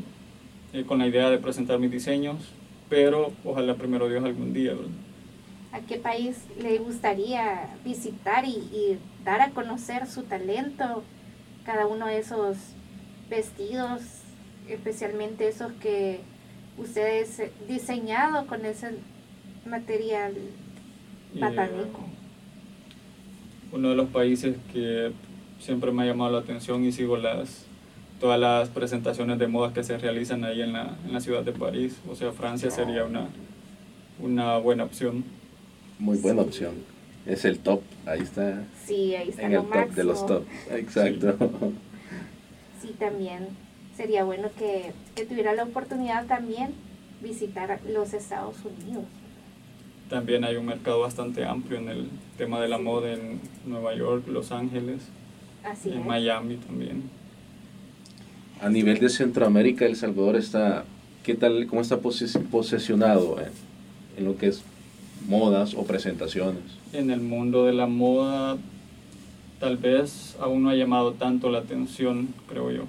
eh, 0.72 0.84
con 0.86 1.00
la 1.00 1.08
idea 1.08 1.28
de 1.28 1.38
presentar 1.38 1.80
mis 1.80 1.90
diseños, 1.90 2.36
pero 2.88 3.32
ojalá 3.44 3.74
primero 3.74 4.08
Dios 4.08 4.22
algún 4.24 4.52
día. 4.52 4.74
¿A 5.72 5.80
qué 5.80 5.96
país 5.96 6.36
le 6.60 6.78
gustaría 6.78 7.68
visitar 7.84 8.44
y, 8.44 8.50
y 8.50 8.98
dar 9.24 9.40
a 9.40 9.50
conocer 9.50 10.06
su 10.06 10.22
talento? 10.22 11.02
Cada 11.64 11.86
uno 11.86 12.06
de 12.06 12.18
esos 12.18 12.56
vestidos, 13.30 14.02
especialmente 14.68 15.48
esos 15.48 15.72
que 15.72 16.20
ustedes 16.76 17.50
diseñado 17.68 18.46
con 18.46 18.64
ese 18.66 18.98
material 19.64 20.34
botánico. 21.34 22.00
uno 23.72 23.90
de 23.90 23.94
los 23.94 24.08
países 24.10 24.56
que 24.72 25.12
siempre 25.58 25.92
me 25.92 26.02
ha 26.02 26.06
llamado 26.06 26.32
la 26.32 26.38
atención 26.40 26.84
y 26.84 26.92
sigo 26.92 27.16
las 27.16 27.66
todas 28.20 28.38
las 28.38 28.68
presentaciones 28.68 29.38
de 29.38 29.48
moda 29.48 29.72
que 29.72 29.82
se 29.82 29.98
realizan 29.98 30.44
ahí 30.44 30.62
en 30.62 30.72
la, 30.74 30.96
en 31.04 31.12
la 31.12 31.20
ciudad 31.20 31.42
de 31.42 31.50
París, 31.50 31.98
o 32.08 32.14
sea, 32.14 32.30
Francia 32.30 32.70
sería 32.70 33.04
una, 33.04 33.26
una 34.20 34.58
buena 34.58 34.84
opción. 34.84 35.24
Muy 35.98 36.18
buena 36.18 36.42
opción. 36.42 36.74
Es 37.26 37.44
el 37.44 37.58
top, 37.58 37.82
ahí 38.06 38.20
está. 38.20 38.64
Sí, 38.84 39.14
ahí 39.14 39.28
está 39.28 39.42
en 39.42 39.52
el 39.52 39.62
top 39.62 39.90
de 39.90 40.04
los 40.04 40.26
top. 40.26 40.44
Exacto. 40.70 41.36
sí 42.82 42.94
también 42.98 43.48
sería 43.96 44.24
bueno 44.24 44.48
que, 44.58 44.92
tuviera 45.24 45.54
la 45.54 45.64
oportunidad 45.64 46.26
también 46.26 46.70
visitar 47.22 47.80
los 47.88 48.12
Estados 48.12 48.56
Unidos. 48.64 49.04
También 50.08 50.44
hay 50.44 50.56
un 50.56 50.66
mercado 50.66 51.00
bastante 51.00 51.44
amplio 51.44 51.78
en 51.78 51.88
el 51.88 52.08
tema 52.36 52.60
de 52.60 52.68
la 52.68 52.78
moda 52.78 53.12
en 53.12 53.40
Nueva 53.64 53.94
York, 53.94 54.26
Los 54.26 54.52
Ángeles, 54.52 55.02
en 55.84 56.06
Miami 56.06 56.56
también. 56.56 57.04
A 58.60 58.68
nivel 58.68 58.98
de 58.98 59.08
Centroamérica, 59.08 59.86
El 59.86 59.96
Salvador 59.96 60.36
está, 60.36 60.84
¿qué 61.22 61.34
tal, 61.34 61.66
cómo 61.66 61.80
está 61.80 61.98
posicionado 61.98 63.40
en, 63.40 63.52
en 64.18 64.24
lo 64.24 64.36
que 64.36 64.48
es 64.48 64.62
modas 65.28 65.74
o 65.74 65.84
presentaciones? 65.84 66.62
En 66.92 67.10
el 67.10 67.20
mundo 67.20 67.64
de 67.64 67.72
la 67.72 67.86
moda 67.86 68.58
tal 69.62 69.76
vez 69.76 70.36
aún 70.40 70.64
no 70.64 70.70
ha 70.70 70.74
llamado 70.74 71.12
tanto 71.12 71.48
la 71.48 71.58
atención, 71.58 72.28
creo 72.48 72.72
yo. 72.72 72.82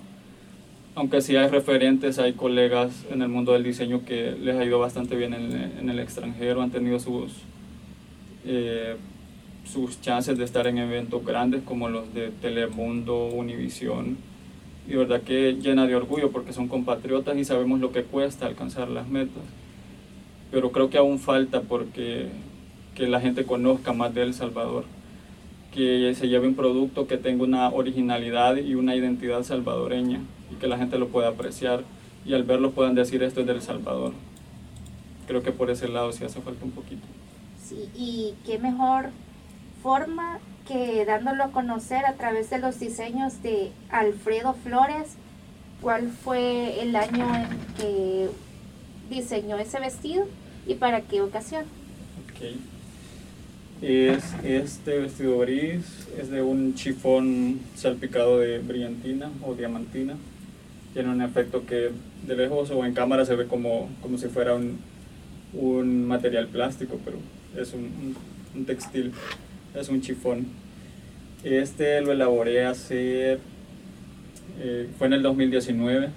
Aunque 0.95 1.21
sí 1.21 1.35
hay 1.35 1.47
referentes, 1.47 2.17
hay 2.17 2.33
colegas 2.33 3.05
en 3.11 3.21
el 3.21 3.29
mundo 3.29 3.53
del 3.53 3.63
diseño 3.63 4.05
que 4.05 4.31
les 4.31 4.55
ha 4.55 4.65
ido 4.65 4.79
bastante 4.79 5.15
bien 5.15 5.33
en, 5.33 5.89
el 5.89 5.99
extranjero, 5.99 6.61
han 6.61 6.71
tenido 6.71 6.99
sus, 6.99 7.31
eh, 8.45 8.95
sus 9.71 10.01
chances 10.01 10.37
de 10.37 10.45
estar 10.45 10.65
en 10.65 10.79
eventos 10.79 11.23
grandes 11.23 11.61
como 11.61 11.89
los 11.89 12.11
de 12.13 12.29
Telemundo, 12.29 13.27
Univisión. 13.27 14.17
Y 14.87 14.95
verdad 14.95 15.21
que 15.21 15.53
llena 15.53 15.85
de 15.85 15.95
orgullo 15.95 16.31
porque 16.31 16.53
son 16.53 16.67
compatriotas 16.67 17.37
y 17.37 17.45
sabemos 17.45 17.79
lo 17.79 17.91
que 17.91 18.03
cuesta 18.03 18.47
alcanzar 18.47 18.89
las 18.89 19.07
metas. 19.07 19.43
Pero 20.53 20.71
creo 20.71 20.89
que 20.89 20.99
aún 20.99 21.19
falta 21.19 21.61
porque 21.61 22.29
que 22.95 23.07
la 23.07 23.19
gente 23.19 23.43
conozca 23.43 23.91
más 23.91 24.13
de 24.13 24.21
El 24.21 24.33
Salvador 24.33 24.85
que 25.73 26.13
se 26.13 26.27
lleve 26.27 26.47
un 26.47 26.53
producto 26.53 27.07
que 27.07 27.17
tenga 27.17 27.43
una 27.43 27.69
originalidad 27.69 28.57
y 28.57 28.75
una 28.75 28.95
identidad 28.95 29.41
salvadoreña 29.41 30.19
y 30.51 30.55
que 30.55 30.67
la 30.67 30.77
gente 30.77 30.99
lo 30.99 31.07
pueda 31.07 31.29
apreciar 31.29 31.83
y 32.25 32.35
al 32.35 32.43
verlo 32.43 32.71
puedan 32.71 32.93
decir 32.93 33.23
esto 33.23 33.41
es 33.41 33.47
del 33.47 33.63
Salvador. 33.63 34.13
Creo 35.25 35.41
que 35.41 35.51
por 35.51 35.71
ese 35.71 35.87
lado 35.87 36.11
sí 36.11 36.23
hace 36.23 36.41
falta 36.41 36.63
un 36.63 36.71
poquito. 36.71 37.01
Sí, 37.59 37.89
y 37.95 38.35
qué 38.45 38.59
mejor 38.59 39.09
forma 39.81 40.37
que 40.67 41.03
dándolo 41.05 41.45
a 41.45 41.51
conocer 41.51 42.05
a 42.05 42.13
través 42.13 42.51
de 42.51 42.59
los 42.59 42.79
diseños 42.79 43.41
de 43.41 43.71
Alfredo 43.89 44.53
Flores. 44.53 45.15
¿Cuál 45.81 46.09
fue 46.09 46.81
el 46.81 46.95
año 46.95 47.25
en 47.35 47.47
que 47.75 48.29
diseñó 49.09 49.57
ese 49.57 49.79
vestido 49.79 50.27
y 50.67 50.75
para 50.75 51.01
qué 51.01 51.21
ocasión? 51.21 51.65
Okay. 52.33 52.59
Es 53.81 54.23
este 54.43 54.99
vestido 54.99 55.39
gris, 55.39 56.07
es 56.17 56.29
de 56.29 56.41
un 56.41 56.73
chifón 56.73 57.59
salpicado 57.75 58.39
de 58.39 58.59
brillantina 58.59 59.29
o 59.45 59.55
diamantina. 59.55 60.15
Tiene 60.93 61.09
un 61.09 61.21
efecto 61.21 61.65
que 61.65 61.89
de 62.25 62.35
lejos 62.35 62.69
o 62.71 62.85
en 62.85 62.93
cámara 62.93 63.25
se 63.25 63.35
ve 63.35 63.47
como, 63.47 63.89
como 64.01 64.17
si 64.17 64.27
fuera 64.27 64.55
un, 64.55 64.79
un 65.53 66.07
material 66.07 66.47
plástico, 66.47 66.99
pero 67.03 67.17
es 67.61 67.73
un, 67.73 68.15
un, 68.55 68.65
textil, 68.65 69.11
es 69.75 69.89
un 69.89 70.01
chifón. 70.01 70.47
Este 71.43 71.99
lo 71.99 72.13
elaboré 72.13 72.65
hace, 72.65 73.37
eh, 74.59 74.89
fue 74.97 75.07
en 75.07 75.13
el 75.13 75.23
2019. 75.23 76.09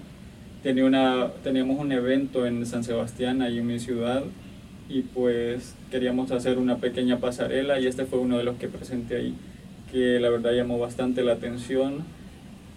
Tenía 0.62 0.84
una, 0.84 1.28
teníamos 1.44 1.78
un 1.78 1.92
evento 1.92 2.46
en 2.46 2.66
San 2.66 2.82
Sebastián, 2.82 3.42
ahí 3.42 3.58
en 3.58 3.66
mi 3.66 3.78
ciudad, 3.78 4.25
y 4.88 5.02
pues 5.02 5.75
queríamos 5.90 6.30
hacer 6.30 6.58
una 6.58 6.76
pequeña 6.78 7.18
pasarela 7.18 7.80
y 7.80 7.86
este 7.86 8.04
fue 8.04 8.18
uno 8.18 8.38
de 8.38 8.44
los 8.44 8.56
que 8.56 8.68
presenté 8.68 9.16
ahí, 9.16 9.34
que 9.92 10.18
la 10.20 10.30
verdad 10.30 10.52
llamó 10.52 10.78
bastante 10.78 11.22
la 11.22 11.32
atención. 11.32 12.04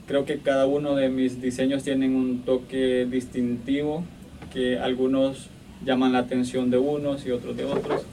Creo 0.07 0.25
que 0.25 0.39
cada 0.39 0.65
uno 0.65 0.95
de 0.95 1.09
mis 1.09 1.41
diseños 1.41 1.83
tienen 1.83 2.15
un 2.15 2.41
toque 2.41 3.07
distintivo, 3.09 4.03
que 4.53 4.79
algunos 4.79 5.50
llaman 5.86 6.13
la 6.13 6.19
atención 6.19 6.71
de 6.71 6.77
unos 6.77 7.25
y 7.25 7.31
otros 7.31 7.55
de 7.55 7.65
otros, 7.65 8.03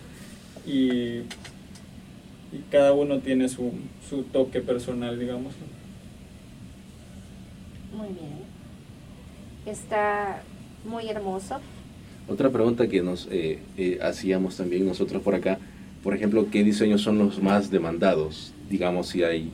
y, 0.66 1.22
cada 2.70 2.92
uno 2.94 3.18
tiene 3.18 3.50
su, 3.50 3.70
su 4.08 4.22
toque 4.22 4.60
personal, 4.62 5.18
digamos. 5.18 5.52
Muy 7.94 8.08
bien. 8.08 8.45
Está 9.66 10.42
muy 10.84 11.08
hermoso. 11.08 11.60
Otra 12.28 12.50
pregunta 12.50 12.88
que 12.88 13.02
nos 13.02 13.28
eh, 13.30 13.58
eh, 13.76 13.98
hacíamos 14.02 14.56
también 14.56 14.86
nosotros 14.86 15.22
por 15.22 15.34
acá 15.34 15.58
por 16.06 16.14
ejemplo, 16.14 16.46
qué 16.52 16.62
diseños 16.62 17.02
son 17.02 17.18
los 17.18 17.42
más 17.42 17.68
demandados. 17.68 18.52
Digamos, 18.70 19.08
si 19.08 19.24
hay, 19.24 19.50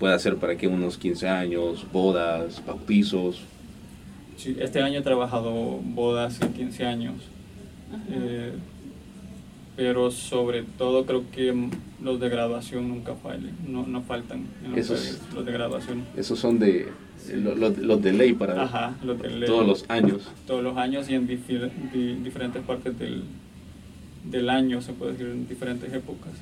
puede 0.00 0.18
ser 0.18 0.38
para 0.38 0.56
que 0.56 0.66
unos 0.66 0.98
15 0.98 1.28
años, 1.28 1.86
bodas, 1.92 2.60
bautizos. 2.66 3.42
Sí, 4.36 4.56
este 4.58 4.82
año 4.82 4.98
he 4.98 5.02
trabajado 5.02 5.52
bodas 5.52 6.40
y 6.42 6.48
15 6.48 6.84
años. 6.84 7.14
Eh, 8.10 8.54
pero 9.76 10.10
sobre 10.10 10.62
todo 10.62 11.04
creo 11.04 11.24
que 11.32 11.52
los 12.02 12.20
de 12.20 12.28
graduación 12.28 12.88
nunca 12.88 13.14
fallen, 13.14 13.54
no, 13.66 13.86
no 13.86 14.02
faltan 14.02 14.46
en 14.64 14.70
los, 14.70 14.78
Esos- 14.90 15.20
los 15.34 15.44
de 15.44 15.52
graduación. 15.52 16.04
Esos 16.16 16.38
son 16.38 16.58
de 16.58 16.88
lo- 17.34 17.54
lo- 17.54 17.70
los 17.70 18.02
de 18.02 18.12
ley 18.12 18.34
para 18.34 18.62
Ajá, 18.62 18.94
los 19.04 19.20
de 19.20 19.30
ley. 19.30 19.48
todos 19.48 19.66
los 19.66 19.84
años. 19.88 20.28
todos 20.46 20.62
los 20.62 20.76
años 20.76 21.08
y 21.10 21.14
en 21.14 21.26
di- 21.26 22.14
diferentes 22.22 22.62
partes 22.62 22.96
del, 22.98 23.22
del 24.30 24.48
año, 24.50 24.80
se 24.82 24.92
puede 24.92 25.12
decir, 25.12 25.26
en 25.28 25.48
diferentes 25.48 25.92
épocas. 25.92 26.32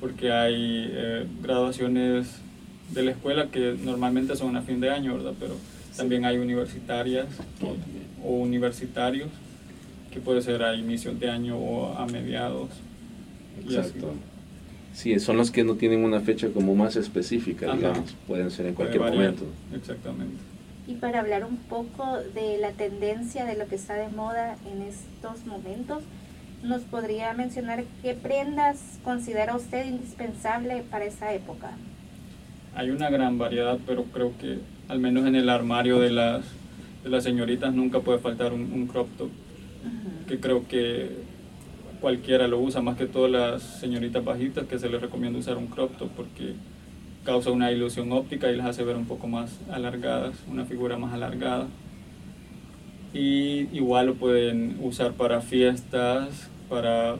Porque 0.00 0.32
hay 0.32 0.88
eh, 0.90 1.26
graduaciones 1.42 2.28
de 2.94 3.02
la 3.02 3.10
escuela 3.10 3.48
que 3.48 3.76
normalmente 3.84 4.34
son 4.36 4.56
a 4.56 4.62
fin 4.62 4.80
de 4.80 4.90
año, 4.90 5.14
¿verdad? 5.16 5.34
Pero 5.38 5.54
también 5.96 6.24
hay 6.24 6.38
universitarias 6.38 7.26
o 8.24 8.30
universitarios 8.36 9.28
que 10.10 10.20
puede 10.20 10.42
ser 10.42 10.62
a 10.62 10.74
inicios 10.74 11.18
de 11.20 11.30
año 11.30 11.56
o 11.56 11.94
a 11.96 12.06
mediados. 12.06 12.70
Exacto. 13.64 14.12
Sí, 14.92 15.18
son 15.20 15.36
los 15.36 15.50
que 15.50 15.62
no 15.62 15.76
tienen 15.76 16.04
una 16.04 16.20
fecha 16.20 16.48
como 16.48 16.74
más 16.74 16.96
específica, 16.96 17.66
Ajá. 17.66 17.76
digamos. 17.76 18.16
Pueden 18.26 18.50
ser 18.50 18.66
en 18.66 18.74
Puede 18.74 18.90
cualquier 18.90 19.02
variar. 19.16 19.34
momento. 19.34 19.44
Exactamente. 19.76 20.36
Y 20.88 20.94
para 20.94 21.20
hablar 21.20 21.44
un 21.44 21.56
poco 21.56 22.18
de 22.34 22.58
la 22.58 22.72
tendencia 22.72 23.44
de 23.44 23.56
lo 23.56 23.68
que 23.68 23.76
está 23.76 23.94
de 23.94 24.08
moda 24.08 24.56
en 24.70 24.82
estos 24.82 25.46
momentos, 25.46 26.02
¿nos 26.64 26.82
podría 26.82 27.32
mencionar 27.34 27.84
qué 28.02 28.14
prendas 28.14 28.78
considera 29.04 29.54
usted 29.54 29.86
indispensable 29.86 30.82
para 30.90 31.04
esa 31.04 31.32
época? 31.32 31.70
Hay 32.74 32.90
una 32.90 33.10
gran 33.10 33.38
variedad, 33.38 33.78
pero 33.86 34.04
creo 34.04 34.32
que 34.40 34.58
al 34.88 34.98
menos 34.98 35.26
en 35.26 35.36
el 35.36 35.48
armario 35.48 36.00
de 36.00 36.10
las, 36.10 36.42
de 37.04 37.10
las 37.10 37.22
señoritas 37.22 37.72
nunca 37.72 38.00
puede 38.00 38.18
faltar 38.18 38.52
un, 38.52 38.62
un 38.72 38.86
crop 38.88 39.08
top, 39.16 39.30
que 40.26 40.40
creo 40.40 40.66
que 40.68 41.10
cualquiera 42.00 42.48
lo 42.48 42.58
usa, 42.58 42.80
más 42.80 42.96
que 42.96 43.06
todas 43.06 43.30
las 43.30 43.62
señoritas 43.62 44.24
bajitas 44.24 44.66
que 44.66 44.78
se 44.78 44.88
les 44.88 45.00
recomienda 45.00 45.38
usar 45.38 45.58
un 45.58 45.66
crop 45.66 45.96
top 45.98 46.08
porque 46.16 46.54
causa 47.24 47.50
una 47.50 47.70
ilusión 47.70 48.10
óptica 48.12 48.50
y 48.50 48.56
las 48.56 48.66
hace 48.66 48.84
ver 48.84 48.96
un 48.96 49.04
poco 49.04 49.26
más 49.26 49.58
alargadas, 49.70 50.36
una 50.50 50.64
figura 50.64 50.96
más 50.96 51.12
alargada. 51.12 51.66
Y 53.12 53.68
igual 53.76 54.06
lo 54.06 54.14
pueden 54.14 54.78
usar 54.80 55.12
para 55.12 55.40
fiestas, 55.40 56.48
para 56.68 57.16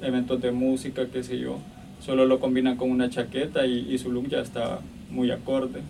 eventos 0.00 0.40
de 0.40 0.52
música, 0.52 1.06
qué 1.12 1.22
sé 1.22 1.38
yo. 1.38 1.58
Solo 2.00 2.24
lo 2.24 2.40
combinan 2.40 2.76
con 2.76 2.90
una 2.90 3.10
chaqueta 3.10 3.66
y, 3.66 3.92
y 3.92 3.98
su 3.98 4.12
look 4.12 4.28
ya 4.28 4.40
está 4.40 4.80
muy 5.10 5.30
acorde. 5.30 5.82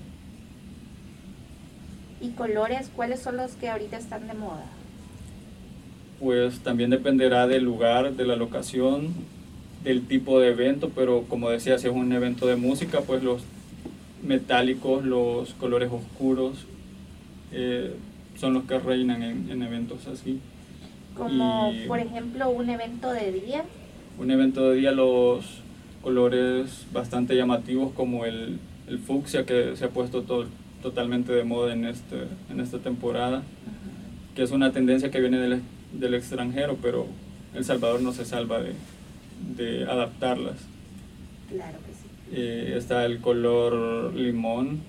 ¿Y 2.21 2.30
colores? 2.30 2.90
¿Cuáles 2.94 3.21
son 3.21 3.37
los 3.37 3.52
que 3.52 3.68
ahorita 3.68 3.99
están 3.99 4.26
de 4.26 4.35
moda? 4.35 4.64
Pues 6.25 6.61
también 6.61 6.88
dependerá 6.88 7.47
del 7.47 7.64
lugar, 7.64 8.14
de 8.14 8.25
la 8.25 8.35
locación, 8.35 9.09
del 9.85 10.07
tipo 10.07 10.40
de 10.40 10.49
evento, 10.52 10.90
pero 10.95 11.25
como 11.28 11.50
decía, 11.50 11.78
si 11.78 11.87
es 11.87 11.93
un 11.93 12.11
evento 12.14 12.47
de 12.47 12.57
música, 12.57 13.02
pues 13.02 13.23
los 13.23 13.43
metálicos, 14.23 15.04
los 15.04 15.52
colores 15.52 15.90
oscuros 15.93 16.64
eh, 17.52 17.93
son 18.40 18.54
los 18.54 18.64
que 18.64 18.78
reinan 18.78 19.23
en, 19.23 19.50
en 19.50 19.62
eventos 19.64 20.07
así. 20.07 20.40
Como 21.14 21.71
Y- 21.75 21.87
por 21.87 21.99
ejemplo 21.99 22.49
un 22.49 22.71
evento 22.71 23.12
de 23.12 23.31
día. 23.31 23.62
Un 24.19 24.31
evento 24.31 24.71
de 24.71 24.76
día, 24.76 24.93
los 24.93 25.61
colores 26.00 26.87
bastante 26.90 27.37
llamativos 27.37 27.93
como 27.93 28.25
el, 28.25 28.59
el 28.88 28.99
fucsia 28.99 29.45
que 29.45 29.76
se 29.76 29.85
ha 29.85 29.88
puesto 29.90 30.23
to- 30.23 30.47
totalmente 30.83 31.35
de 31.35 31.44
moda 31.44 31.75
en, 31.75 31.85
este, 31.85 32.16
en 32.51 32.61
esta 32.61 32.79
temporada, 32.79 33.42
que 34.35 34.42
es 34.42 34.53
una 34.53 34.72
tendencia 34.72 35.11
que 35.11 35.20
viene 35.20 35.37
del, 35.38 35.61
del 35.98 36.14
extranjero, 36.14 36.76
pero 36.80 37.07
El 37.54 37.64
Salvador 37.64 38.00
no 38.02 38.12
se 38.12 38.24
salva 38.24 38.61
de, 38.61 38.74
de 39.57 39.85
adaptarlas. 39.85 40.57
Claro 41.48 41.78
que 41.87 41.92
sí. 41.92 42.09
Eh, 42.33 42.74
está 42.76 43.04
el 43.04 43.20
color 43.20 44.14
limón, 44.14 44.80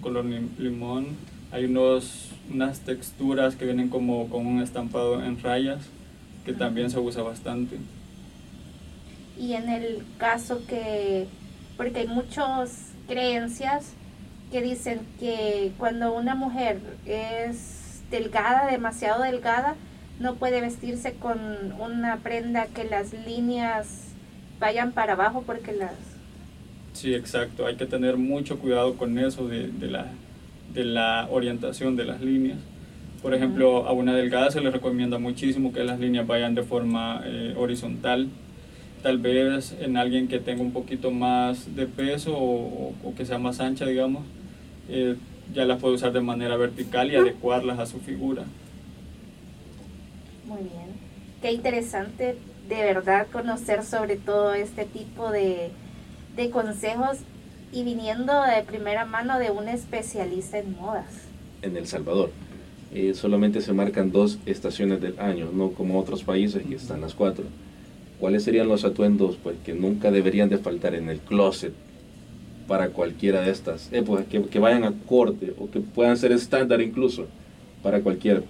color 0.00 0.24
lim- 0.24 0.56
limón. 0.58 1.06
Hay 1.52 1.64
unos, 1.64 2.30
unas 2.52 2.80
texturas 2.80 3.56
que 3.56 3.64
vienen 3.64 3.88
como 3.88 4.28
con 4.28 4.46
un 4.46 4.62
estampado 4.62 5.22
en 5.22 5.40
rayas, 5.42 5.82
que 6.44 6.52
también 6.52 6.90
se 6.90 6.98
usa 6.98 7.22
bastante. 7.22 7.76
Y 9.38 9.54
en 9.54 9.68
el 9.68 10.02
caso 10.18 10.62
que, 10.66 11.26
porque 11.76 12.00
hay 12.00 12.06
muchas 12.08 12.92
creencias 13.08 13.92
que 14.52 14.60
dicen 14.62 15.00
que 15.18 15.72
cuando 15.78 16.12
una 16.14 16.34
mujer 16.34 16.80
es 17.06 18.02
delgada, 18.10 18.70
demasiado 18.70 19.22
delgada, 19.22 19.76
no 20.20 20.34
puede 20.34 20.60
vestirse 20.60 21.14
con 21.14 21.38
una 21.80 22.18
prenda 22.18 22.66
que 22.66 22.84
las 22.84 23.12
líneas 23.26 24.04
vayan 24.60 24.92
para 24.92 25.14
abajo 25.14 25.42
porque 25.46 25.72
las... 25.72 25.92
Sí, 26.92 27.14
exacto. 27.14 27.66
Hay 27.66 27.76
que 27.76 27.86
tener 27.86 28.18
mucho 28.18 28.58
cuidado 28.58 28.94
con 28.96 29.18
eso 29.18 29.48
de, 29.48 29.68
de 29.68 29.90
la, 29.90 30.06
de 30.74 30.84
la 30.84 31.26
orientación 31.30 31.96
de 31.96 32.04
las 32.04 32.20
líneas. 32.20 32.58
Por 33.22 33.34
ejemplo, 33.34 33.86
a 33.86 33.92
una 33.92 34.14
delgada 34.14 34.50
se 34.50 34.60
le 34.60 34.70
recomienda 34.70 35.18
muchísimo 35.18 35.72
que 35.72 35.84
las 35.84 35.98
líneas 35.98 36.26
vayan 36.26 36.54
de 36.54 36.62
forma 36.64 37.22
eh, 37.24 37.54
horizontal. 37.56 38.28
Tal 39.02 39.18
vez 39.18 39.74
en 39.80 39.96
alguien 39.96 40.28
que 40.28 40.38
tenga 40.38 40.60
un 40.60 40.72
poquito 40.72 41.10
más 41.10 41.74
de 41.74 41.86
peso 41.86 42.36
o, 42.36 42.92
o 43.02 43.14
que 43.16 43.24
sea 43.24 43.38
más 43.38 43.60
ancha, 43.60 43.86
digamos, 43.86 44.24
eh, 44.90 45.16
ya 45.54 45.64
las 45.64 45.80
puede 45.80 45.94
usar 45.94 46.12
de 46.12 46.20
manera 46.20 46.56
vertical 46.58 47.10
y 47.10 47.16
adecuarlas 47.16 47.78
a 47.78 47.86
su 47.86 48.00
figura. 48.00 48.44
Muy 50.50 50.62
bien. 50.62 50.88
Qué 51.40 51.52
interesante 51.52 52.36
de 52.68 52.82
verdad 52.82 53.28
conocer 53.30 53.84
sobre 53.84 54.16
todo 54.16 54.52
este 54.52 54.84
tipo 54.84 55.30
de, 55.30 55.70
de 56.34 56.50
consejos 56.50 57.18
y 57.72 57.84
viniendo 57.84 58.32
de 58.42 58.64
primera 58.64 59.04
mano 59.04 59.38
de 59.38 59.52
un 59.52 59.68
especialista 59.68 60.58
en 60.58 60.76
modas. 60.76 61.06
En 61.62 61.76
El 61.76 61.86
Salvador. 61.86 62.30
Eh, 62.92 63.14
solamente 63.14 63.60
se 63.60 63.72
marcan 63.72 64.10
dos 64.10 64.40
estaciones 64.44 65.00
del 65.00 65.20
año, 65.20 65.50
no 65.52 65.70
como 65.70 66.00
otros 66.00 66.24
países 66.24 66.64
que 66.66 66.74
están 66.74 67.00
las 67.00 67.14
cuatro. 67.14 67.44
¿Cuáles 68.18 68.42
serían 68.42 68.66
los 68.66 68.84
atuendos 68.84 69.38
pues, 69.40 69.56
que 69.64 69.72
nunca 69.72 70.10
deberían 70.10 70.48
de 70.48 70.58
faltar 70.58 70.96
en 70.96 71.08
el 71.10 71.20
closet 71.20 71.72
para 72.66 72.88
cualquiera 72.88 73.42
de 73.42 73.52
estas 73.52 73.92
épocas, 73.92 74.26
que, 74.26 74.42
que 74.42 74.58
vayan 74.58 74.82
a 74.82 74.94
corte 75.06 75.54
o 75.60 75.70
que 75.70 75.78
puedan 75.78 76.16
ser 76.16 76.32
estándar 76.32 76.80
incluso 76.80 77.28
para 77.82 78.00
cualquier 78.00 78.44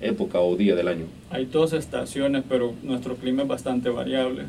época 0.00 0.40
o 0.40 0.56
día 0.56 0.74
del 0.74 0.88
año? 0.88 1.06
Hay 1.30 1.46
dos 1.46 1.72
estaciones, 1.72 2.44
pero 2.48 2.74
nuestro 2.82 3.16
clima 3.16 3.42
es 3.42 3.48
bastante 3.48 3.88
variable. 3.88 4.44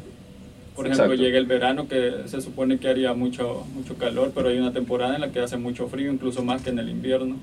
Por 0.75 0.85
ejemplo, 0.85 1.05
Exacto. 1.05 1.23
llega 1.23 1.39
el 1.39 1.47
verano 1.47 1.87
que 1.87 2.11
se 2.27 2.39
supone 2.39 2.77
que 2.77 2.87
haría 2.87 3.13
mucho, 3.13 3.65
mucho 3.73 3.95
calor, 3.95 4.31
pero 4.35 4.49
hay 4.49 4.59
una 4.59 4.73
temporada 4.73 5.15
en 5.15 5.21
la 5.21 5.31
que 5.31 5.39
hace 5.39 5.57
mucho 5.57 5.87
frío, 5.87 6.11
incluso 6.11 6.43
más 6.43 6.61
que 6.61 6.69
en 6.69 6.77
el 6.77 6.89
invierno. 6.89 7.37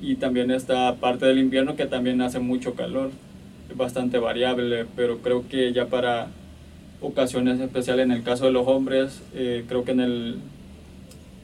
Y 0.00 0.16
también 0.16 0.50
esta 0.50 0.94
parte 0.96 1.26
del 1.26 1.38
invierno 1.38 1.76
que 1.76 1.86
también 1.86 2.20
hace 2.22 2.38
mucho 2.38 2.74
calor. 2.74 3.10
Es 3.70 3.76
bastante 3.76 4.18
variable, 4.18 4.86
pero 4.96 5.18
creo 5.18 5.46
que 5.48 5.72
ya 5.72 5.86
para 5.86 6.28
ocasiones 7.02 7.60
especiales, 7.60 8.04
en 8.04 8.12
el 8.12 8.22
caso 8.22 8.46
de 8.46 8.52
los 8.52 8.66
hombres, 8.66 9.22
eh, 9.34 9.64
creo 9.68 9.84
que 9.84 9.92
en, 9.92 10.00
el, 10.00 10.36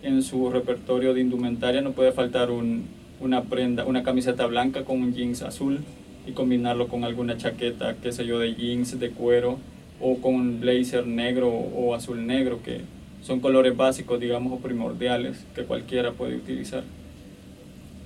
en 0.02 0.22
su 0.22 0.48
repertorio 0.48 1.12
de 1.12 1.20
indumentaria 1.20 1.82
no 1.82 1.92
puede 1.92 2.12
faltar 2.12 2.50
un, 2.50 2.84
una 3.22 3.44
prenda, 3.44 3.84
una 3.84 4.02
camiseta 4.02 4.46
blanca 4.46 4.84
con 4.84 5.00
un 5.00 5.14
jeans 5.14 5.42
azul 5.42 5.80
y 6.26 6.32
combinarlo 6.32 6.88
con 6.88 7.04
alguna 7.04 7.36
chaqueta, 7.36 7.96
qué 8.02 8.12
sé 8.12 8.26
yo, 8.26 8.38
de 8.38 8.54
jeans, 8.54 8.98
de 8.98 9.10
cuero 9.10 9.58
o 10.00 10.16
con 10.18 10.34
un 10.34 10.60
blazer 10.60 11.06
negro 11.06 11.48
o 11.48 11.94
azul 11.94 12.26
negro, 12.26 12.60
que 12.62 12.80
son 13.22 13.40
colores 13.40 13.76
básicos, 13.76 14.20
digamos, 14.20 14.52
o 14.52 14.56
primordiales 14.58 15.44
que 15.54 15.62
cualquiera 15.62 16.12
puede 16.12 16.36
utilizar. 16.36 16.82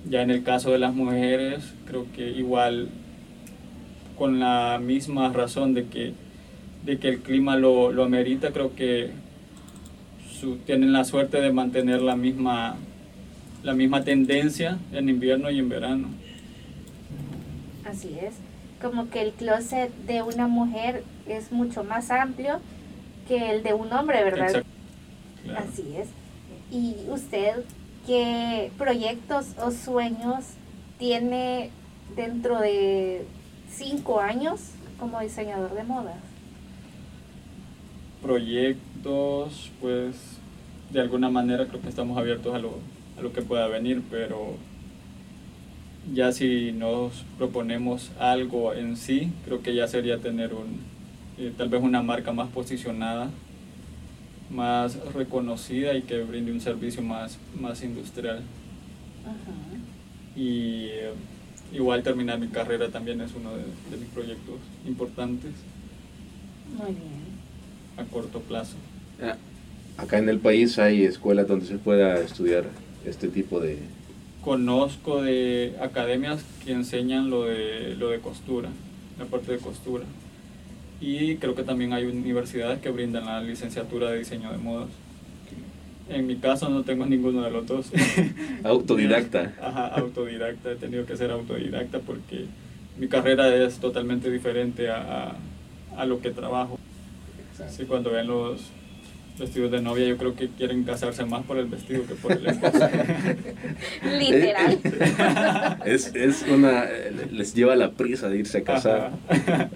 Ya 0.09 0.21
en 0.21 0.29
el 0.29 0.43
caso 0.43 0.71
de 0.71 0.79
las 0.79 0.93
mujeres, 0.93 1.73
creo 1.85 2.05
que 2.15 2.29
igual 2.29 2.89
con 4.17 4.39
la 4.39 4.79
misma 4.81 5.33
razón 5.33 5.73
de 5.73 5.87
que, 5.87 6.13
de 6.85 6.97
que 6.97 7.09
el 7.09 7.19
clima 7.19 7.57
lo, 7.57 7.91
lo 7.91 8.03
amerita, 8.03 8.51
creo 8.51 8.75
que 8.75 9.09
tienen 10.65 10.93
la 10.93 11.03
suerte 11.03 11.41
de 11.41 11.51
mantener 11.51 12.01
la 12.01 12.15
misma, 12.15 12.75
la 13.63 13.73
misma 13.73 14.03
tendencia 14.03 14.77
en 14.91 15.09
invierno 15.09 15.49
y 15.49 15.59
en 15.59 15.69
verano. 15.69 16.07
Así 17.85 18.17
es. 18.21 18.35
Como 18.81 19.09
que 19.09 19.21
el 19.21 19.31
closet 19.31 19.91
de 20.05 20.21
una 20.21 20.47
mujer 20.47 21.03
es 21.27 21.51
mucho 21.51 21.83
más 21.83 22.11
amplio 22.11 22.59
que 23.27 23.51
el 23.51 23.63
de 23.63 23.73
un 23.73 23.91
hombre, 23.91 24.23
¿verdad? 24.23 24.47
Exacto. 24.47 24.69
Claro. 25.43 25.65
Así 25.67 25.95
es. 25.95 26.07
¿Y 26.71 27.09
usted 27.09 27.63
qué 28.05 28.71
proyectos 28.77 29.47
o 29.61 29.71
sueños 29.71 30.45
tiene 30.99 31.71
dentro 32.15 32.59
de 32.59 33.25
cinco 33.71 34.19
años 34.19 34.59
como 34.99 35.19
diseñador 35.21 35.73
de 35.73 35.83
moda? 35.83 36.17
proyectos, 38.21 39.71
pues 39.79 40.15
de 40.91 40.99
alguna 41.01 41.29
manera 41.29 41.65
creo 41.67 41.81
que 41.81 41.89
estamos 41.89 42.17
abiertos 42.17 42.53
a 42.53 42.59
lo, 42.59 42.79
a 43.17 43.21
lo 43.21 43.33
que 43.33 43.41
pueda 43.41 43.67
venir, 43.67 44.01
pero 44.09 44.55
ya 46.13 46.31
si 46.31 46.71
nos 46.71 47.25
proponemos 47.37 48.11
algo 48.19 48.73
en 48.73 48.95
sí, 48.95 49.31
creo 49.45 49.61
que 49.61 49.75
ya 49.75 49.87
sería 49.87 50.19
tener 50.19 50.53
un, 50.53 50.79
eh, 51.37 51.51
tal 51.57 51.69
vez 51.69 51.81
una 51.81 52.01
marca 52.01 52.31
más 52.31 52.49
posicionada, 52.49 53.29
más 54.49 54.97
reconocida 55.13 55.95
y 55.95 56.03
que 56.03 56.21
brinde 56.23 56.51
un 56.51 56.61
servicio 56.61 57.01
más, 57.01 57.37
más 57.59 57.83
industrial. 57.83 58.41
Y 60.35 60.85
eh, 60.85 61.11
igual 61.73 62.03
terminar 62.03 62.39
mi 62.39 62.47
carrera 62.47 62.89
también 62.89 63.19
es 63.21 63.31
uno 63.35 63.51
de, 63.51 63.63
de 63.63 63.97
mis 63.97 64.09
proyectos 64.09 64.55
importantes. 64.87 65.51
Muy 66.77 66.87
bien. 66.91 67.27
A 67.97 68.03
corto 68.05 68.39
plazo. 68.39 68.75
Ah, 69.21 69.35
Acá 69.97 70.19
en 70.19 70.29
el 70.29 70.37
país 70.39 70.77
hay 70.77 71.03
escuelas 71.03 71.47
donde 71.47 71.65
se 71.65 71.79
pueda 71.79 72.19
estudiar 72.19 72.65
este 73.09 73.27
tipo 73.27 73.59
de... 73.59 73.77
Conozco 74.43 75.21
de 75.21 75.75
academias 75.81 76.43
que 76.63 76.71
enseñan 76.71 77.29
lo 77.29 77.43
de, 77.43 77.95
lo 77.97 78.09
de 78.09 78.19
costura, 78.19 78.69
la 79.19 79.25
parte 79.25 79.51
de 79.51 79.57
costura. 79.57 80.05
Y 81.01 81.35
creo 81.35 81.53
que 81.53 81.63
también 81.63 81.93
hay 81.93 82.05
universidades 82.05 82.79
que 82.79 82.89
brindan 82.89 83.25
la 83.25 83.41
licenciatura 83.41 84.11
de 84.11 84.19
diseño 84.19 84.51
de 84.51 84.57
modas. 84.57 84.89
En 86.09 86.25
mi 86.25 86.37
caso 86.37 86.69
no 86.69 86.83
tengo 86.83 87.05
ninguno 87.07 87.43
de 87.43 87.51
los 87.51 87.67
dos. 87.67 87.91
Autodidacta. 88.63 89.53
Ajá, 89.61 89.87
autodidacta. 89.87 90.71
He 90.71 90.75
tenido 90.75 91.05
que 91.05 91.17
ser 91.17 91.31
autodidacta 91.31 91.99
porque 91.99 92.45
mi 92.97 93.07
carrera 93.07 93.53
es 93.53 93.79
totalmente 93.79 94.31
diferente 94.31 94.89
a, 94.89 95.35
a, 95.95 96.01
a 96.01 96.05
lo 96.05 96.21
que 96.21 96.31
trabajo. 96.31 96.79
Sí, 97.69 97.85
cuando 97.85 98.11
ven 98.11 98.27
los 98.27 98.61
vestidos 99.37 99.71
de 99.71 99.81
novia, 99.81 100.05
yo 100.07 100.17
creo 100.17 100.35
que 100.35 100.49
quieren 100.49 100.83
casarse 100.83 101.25
más 101.25 101.43
por 101.45 101.57
el 101.57 101.65
vestido 101.67 102.05
que 102.07 102.15
por 102.15 102.31
el 102.31 102.45
esposo. 102.47 102.87
Literal. 104.03 104.79
Es, 105.85 106.13
es 106.15 106.43
una... 106.49 106.85
Les 107.31 107.53
lleva 107.53 107.75
la 107.75 107.91
prisa 107.91 108.29
de 108.29 108.37
irse 108.37 108.59
a 108.59 108.63
casar. 108.63 109.11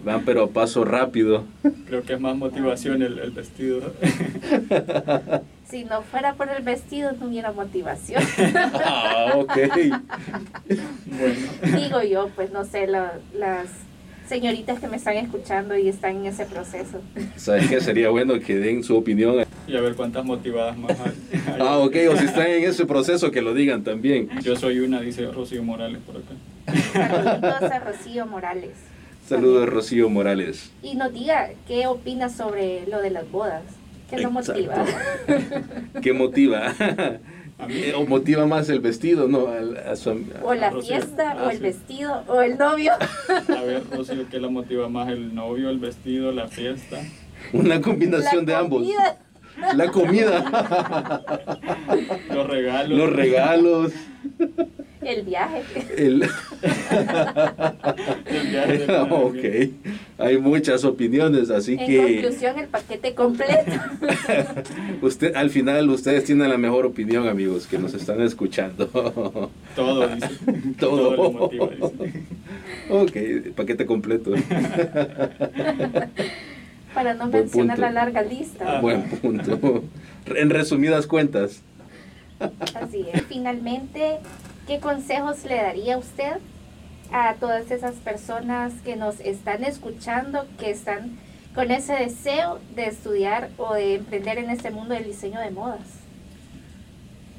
Van 0.04 0.24
pero 0.26 0.44
a 0.44 0.50
paso 0.50 0.84
rápido. 0.86 1.46
creo 1.88 2.04
que 2.04 2.14
es 2.14 2.20
más 2.20 2.36
motivación 2.36 3.02
el, 3.02 3.20
el 3.20 3.32
vestido. 3.32 3.94
Si 5.72 5.86
no 5.86 6.02
fuera 6.02 6.34
por 6.34 6.50
el 6.50 6.62
vestido, 6.64 7.14
no 7.14 7.28
hubiera 7.28 7.54
motivación. 7.54 8.22
Ah, 8.74 9.32
ok. 9.38 9.54
bueno, 11.06 11.78
Digo 11.78 12.04
yo, 12.04 12.28
pues 12.36 12.52
no 12.52 12.66
sé, 12.66 12.88
la- 12.88 13.14
las 13.34 13.68
señoritas 14.32 14.80
que 14.80 14.88
me 14.88 14.96
están 14.96 15.18
escuchando 15.18 15.78
y 15.78 15.90
están 15.90 16.16
en 16.16 16.28
ese 16.28 16.46
proceso. 16.46 17.02
¿Sabes 17.36 17.68
qué? 17.70 17.82
Sería 17.82 18.10
bueno 18.12 18.40
que 18.40 18.56
den 18.56 18.82
su 18.82 18.96
opinión. 18.96 19.46
y 19.68 19.76
a 19.76 19.82
ver 19.82 19.94
cuántas 19.96 20.24
motivadas 20.24 20.78
más 20.78 20.98
hay. 21.02 21.12
Ah, 21.60 21.80
ok. 21.80 21.96
O 22.10 22.16
si 22.16 22.26
están 22.26 22.48
en 22.48 22.64
ese 22.64 22.86
proceso, 22.86 23.30
que 23.30 23.42
lo 23.42 23.54
digan 23.54 23.84
también. 23.84 24.30
Yo 24.42 24.56
soy 24.56 24.80
una, 24.80 25.02
dice 25.02 25.26
Rocío 25.26 25.64
Morales 25.64 26.00
por 26.06 26.16
acá. 26.16 26.34
Saluditos 26.94 27.72
a 27.72 27.80
Rocío 27.80 28.26
Morales. 28.26 28.72
Saludos, 29.28 29.68
Rocío 29.68 30.10
Morales. 30.10 30.72
Y 30.82 30.96
nos 30.96 31.12
diga 31.12 31.50
qué 31.68 31.88
opina 31.88 32.30
sobre 32.30 32.88
lo 32.88 33.02
de 33.02 33.10
las 33.10 33.30
bodas. 33.30 33.64
¿Qué 34.10 34.18
lo 34.20 34.32
motiva? 34.32 34.86
¿Qué 36.02 36.14
motiva? 36.14 36.74
A 37.62 37.68
mí, 37.68 37.76
Eh, 37.76 37.94
¿O 37.96 38.06
motiva 38.08 38.46
más 38.48 38.70
el 38.70 38.80
vestido? 38.80 39.28
No, 39.28 39.48
al- 39.48 39.78
a 39.78 39.96
su 39.96 40.10
am- 40.12 40.26
O 40.44 40.54
la 40.54 40.72
fiesta, 40.82 41.36
Ah, 41.38 41.44
o 41.46 41.50
el 41.52 41.58
sí. 41.58 41.64
vestido, 41.64 42.24
o 42.28 42.42
el 42.42 42.58
novio. 42.58 42.94
a 43.30 43.62
ver, 43.62 43.84
Rocío, 43.92 44.26
¿qué 44.30 44.40
la 44.40 44.50
motiva 44.50 44.90
más? 44.90 45.10
¿El 45.10 45.36
novio, 45.36 45.70
el 45.70 45.80
vestido, 45.80 46.32
la 46.32 46.48
fiesta? 46.48 46.98
Una 47.54 47.80
combinación 47.82 48.46
La 48.46 48.52
de 48.52 48.56
ambos. 48.56 48.80
comida. 48.82 49.18
La 49.76 49.92
comida, 49.92 51.22
Los 52.34 52.48
regalos. 52.48 52.98
los 52.98 53.12
regalos, 53.14 53.92
El 55.02 55.24
viaje. 55.24 55.64
el... 55.98 56.22
el 58.26 58.48
viaje 58.50 58.86
ok, 59.10 59.36
hay 60.20 60.38
muchas 60.38 60.86
opiniones, 60.86 61.50
así 61.50 61.74
En 61.74 61.88
que 61.88 62.22
conclusión, 62.22 62.60
el 62.60 62.68
paquete 62.68 63.16
completo. 63.16 63.72
usted, 65.02 65.36
al 65.36 65.50
final 65.50 65.90
ustedes 65.90 66.26
tienen 66.26 66.50
la 66.50 66.58
mejor 66.58 66.86
opinión, 66.86 67.28
amigos, 67.28 67.66
que 67.66 67.80
nos 67.80 67.94
están 67.96 68.22
escuchando. 68.22 68.88
Todo, 69.76 70.08
dice. 70.08 70.30
Todo. 70.80 71.12
le 71.12 71.18
motiva, 71.18 71.70
dice. 71.70 72.24
ok, 72.90 73.56
paquete 73.56 73.86
completo. 73.88 74.34
Para 76.94 77.14
no 77.16 77.28
Buen 77.30 77.44
mencionar 77.44 77.78
punto. 77.78 77.82
la 77.82 77.92
larga 77.92 78.22
lista. 78.22 78.78
Ah. 78.78 78.82
Buen 78.82 79.04
punto. 79.04 79.84
En 80.36 80.50
resumidas 80.50 81.08
cuentas, 81.08 81.64
Así 82.76 83.06
es. 83.14 83.24
Finalmente, 83.26 84.20
¿qué 84.68 84.80
consejos 84.80 85.44
le 85.46 85.56
daría 85.56 85.98
usted 85.98 86.38
a 87.12 87.36
todas 87.36 87.72
esas 87.72 87.96
personas 87.96 88.74
que 88.84 88.96
nos 88.96 89.20
están 89.20 89.64
escuchando, 89.64 90.46
que 90.60 90.72
están 90.72 91.18
con 91.54 91.72
ese 91.72 91.94
deseo 91.94 92.60
de 92.76 92.86
estudiar 92.86 93.50
o 93.58 93.74
de 93.74 93.96
emprender 93.96 94.38
en 94.38 94.50
este 94.50 94.72
mundo 94.72 94.94
del 94.94 95.04
diseño 95.04 95.40
de 95.40 95.52
modas? 95.52 95.82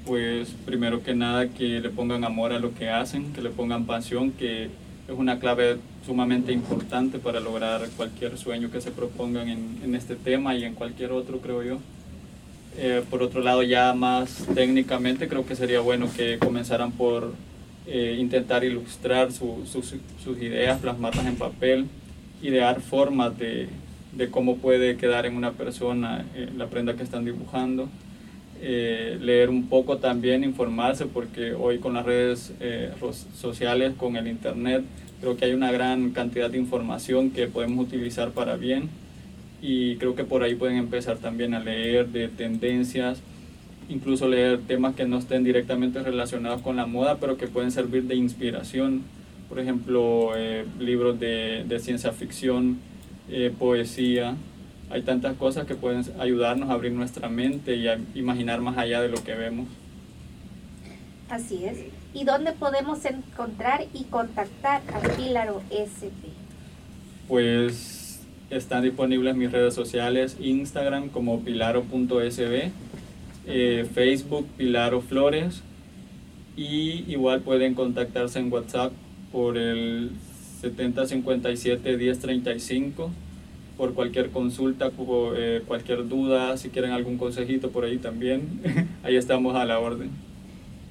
Pues 0.05 0.51
primero 0.67 1.03
que 1.03 1.15
nada 1.15 1.49
que 1.49 1.81
le 1.81 1.89
pongan 1.89 2.25
amor 2.25 2.53
a 2.53 2.59
lo 2.59 2.75
que 2.75 2.91
hacen, 2.91 3.33
que 3.33 3.41
le 3.41 3.51
pongan 3.51 3.87
pasión, 3.87 4.33
que 4.33 4.65
es 4.65 5.15
una 5.17 5.39
clave 5.39 5.79
sumamente 6.05 6.53
importante 6.53 7.19
para 7.19 7.41
lograr 7.41 7.89
cualquier 7.97 8.37
sueño 8.37 8.71
que 8.71 8.81
se 8.81 8.91
propongan 8.91 9.49
en, 9.49 9.81
en 9.83 9.95
este 9.95 10.17
tema 10.17 10.55
y 10.55 10.65
en 10.65 10.75
cualquier 10.75 11.13
otro, 11.13 11.39
creo 11.39 11.63
yo. 11.63 11.79
Eh, 12.79 13.03
por 13.11 13.23
otro 13.23 13.43
lado, 13.43 13.63
ya 13.63 13.93
más 13.93 14.47
técnicamente, 14.55 15.29
creo 15.29 15.45
que 15.45 15.55
sería 15.55 15.81
bueno 15.81 16.09
que 16.17 16.39
comenzaran 16.39 16.93
por 16.93 17.35
eh, 17.87 18.17
intentar 18.19 18.65
ilustrar 18.65 19.31
su- 19.33 19.67
sus, 19.67 19.95
ideas, 20.41 20.81
plasmarlas 20.81 21.27
en 21.27 21.37
papel, 21.37 21.87
idear 22.43 22.81
formas 22.81 23.37
de, 23.39 23.69
cómo 24.31 24.57
puede 24.57 24.97
quedar 24.97 25.27
en 25.27 25.37
una 25.37 25.53
persona 25.53 26.25
eh, 26.35 26.49
la 26.57 26.67
prenda 26.69 26.95
que 26.95 27.03
están 27.03 27.25
dibujando. 27.25 27.89
Leer 28.61 29.51
un 29.51 29.67
poco 29.69 29.97
también, 29.97 30.45
informarse, 30.45 31.07
porque 31.07 31.53
hoy 31.53 31.79
con 31.79 31.95
las 31.95 32.07
redes 32.07 32.53
sociales, 33.37 33.95
con 33.99 34.15
el 34.15 34.29
Internet, 34.29 34.85
creo 35.21 35.37
que 35.37 35.47
hay 35.47 35.53
una 35.53 35.73
gran 35.73 36.11
cantidad 36.11 36.49
de 36.49 36.59
información 36.59 37.33
que 37.33 37.49
podemos 37.49 37.85
utilizar 37.85 38.31
para 38.31 38.55
bien 38.55 38.89
y 39.63 39.97
creo 39.97 40.17
que 40.17 40.25
por 40.25 40.43
ahí 40.43 40.57
pueden 40.57 40.77
empezar 40.77 41.19
también 41.19 41.55
a 41.55 41.61
leer 41.61 42.09
de 42.09 42.29
tendencias, 42.29 43.21
incluso 43.89 44.29
leer 44.29 44.61
temas 44.67 44.97
que 44.97 45.07
no 45.07 45.19
estén 45.19 45.45
directamente 45.45 46.03
relacionados 46.03 46.61
con 46.63 46.77
la 46.77 46.87
moda, 46.87 47.19
pero 47.19 47.39
que 47.39 47.47
pueden 47.47 47.71
servir 47.71 48.03
de 48.05 48.17
inspiración. 48.17 49.03
Por 49.49 49.61
ejemplo, 49.61 50.33
eh, 50.37 50.67
libros 50.81 51.21
de, 51.21 51.65
de 51.69 51.79
ciencia 51.79 52.11
ficción, 52.13 52.79
eh, 53.31 53.53
poesía, 53.57 54.35
hay 54.91 55.03
tantas 55.03 55.37
cosas 55.37 55.67
que 55.67 55.75
pueden 55.75 56.05
ayudarnos 56.19 56.69
a 56.69 56.75
abrir 56.75 56.93
nuestra 56.93 57.29
mente 57.29 57.77
y 57.77 57.89
a 57.89 57.99
imaginar 58.15 58.61
más 58.61 58.77
allá 58.77 59.01
de 59.01 59.09
lo 59.09 59.23
que 59.23 59.35
vemos. 59.35 59.69
Así 61.31 61.65
es. 61.65 61.79
¿Y 62.13 62.25
dónde 62.25 62.53
podemos 62.53 63.03
encontrar 63.07 63.87
y 63.95 64.05
contactar 64.05 64.83
a 64.93 65.01
Pílaro 65.17 65.63
SP? 65.73 66.29
Pues 67.27 67.92
están 68.53 68.83
disponibles 68.83 69.35
mis 69.35 69.51
redes 69.51 69.75
sociales, 69.75 70.37
Instagram 70.41 71.09
como 71.09 71.41
pilaro.sb, 71.41 72.71
eh, 73.47 73.87
Facebook 73.93 74.47
Pilaro 74.57 75.01
Flores 75.01 75.63
y 76.57 77.11
igual 77.11 77.41
pueden 77.41 77.75
contactarse 77.75 78.39
en 78.39 78.53
WhatsApp 78.53 78.93
por 79.33 79.57
el 79.57 80.11
7057 80.61 81.97
1035 81.97 83.11
por 83.77 83.95
cualquier 83.95 84.31
consulta, 84.31 84.91
eh, 85.37 85.63
cualquier 85.67 86.07
duda, 86.07 86.57
si 86.59 86.69
quieren 86.69 86.93
algún 86.93 87.17
consejito 87.17 87.71
por 87.71 87.85
ahí 87.85 87.97
también, 87.97 88.61
ahí 89.03 89.17
estamos 89.17 89.57
a 89.57 89.65
la 89.65 89.81
orden. 89.81 90.11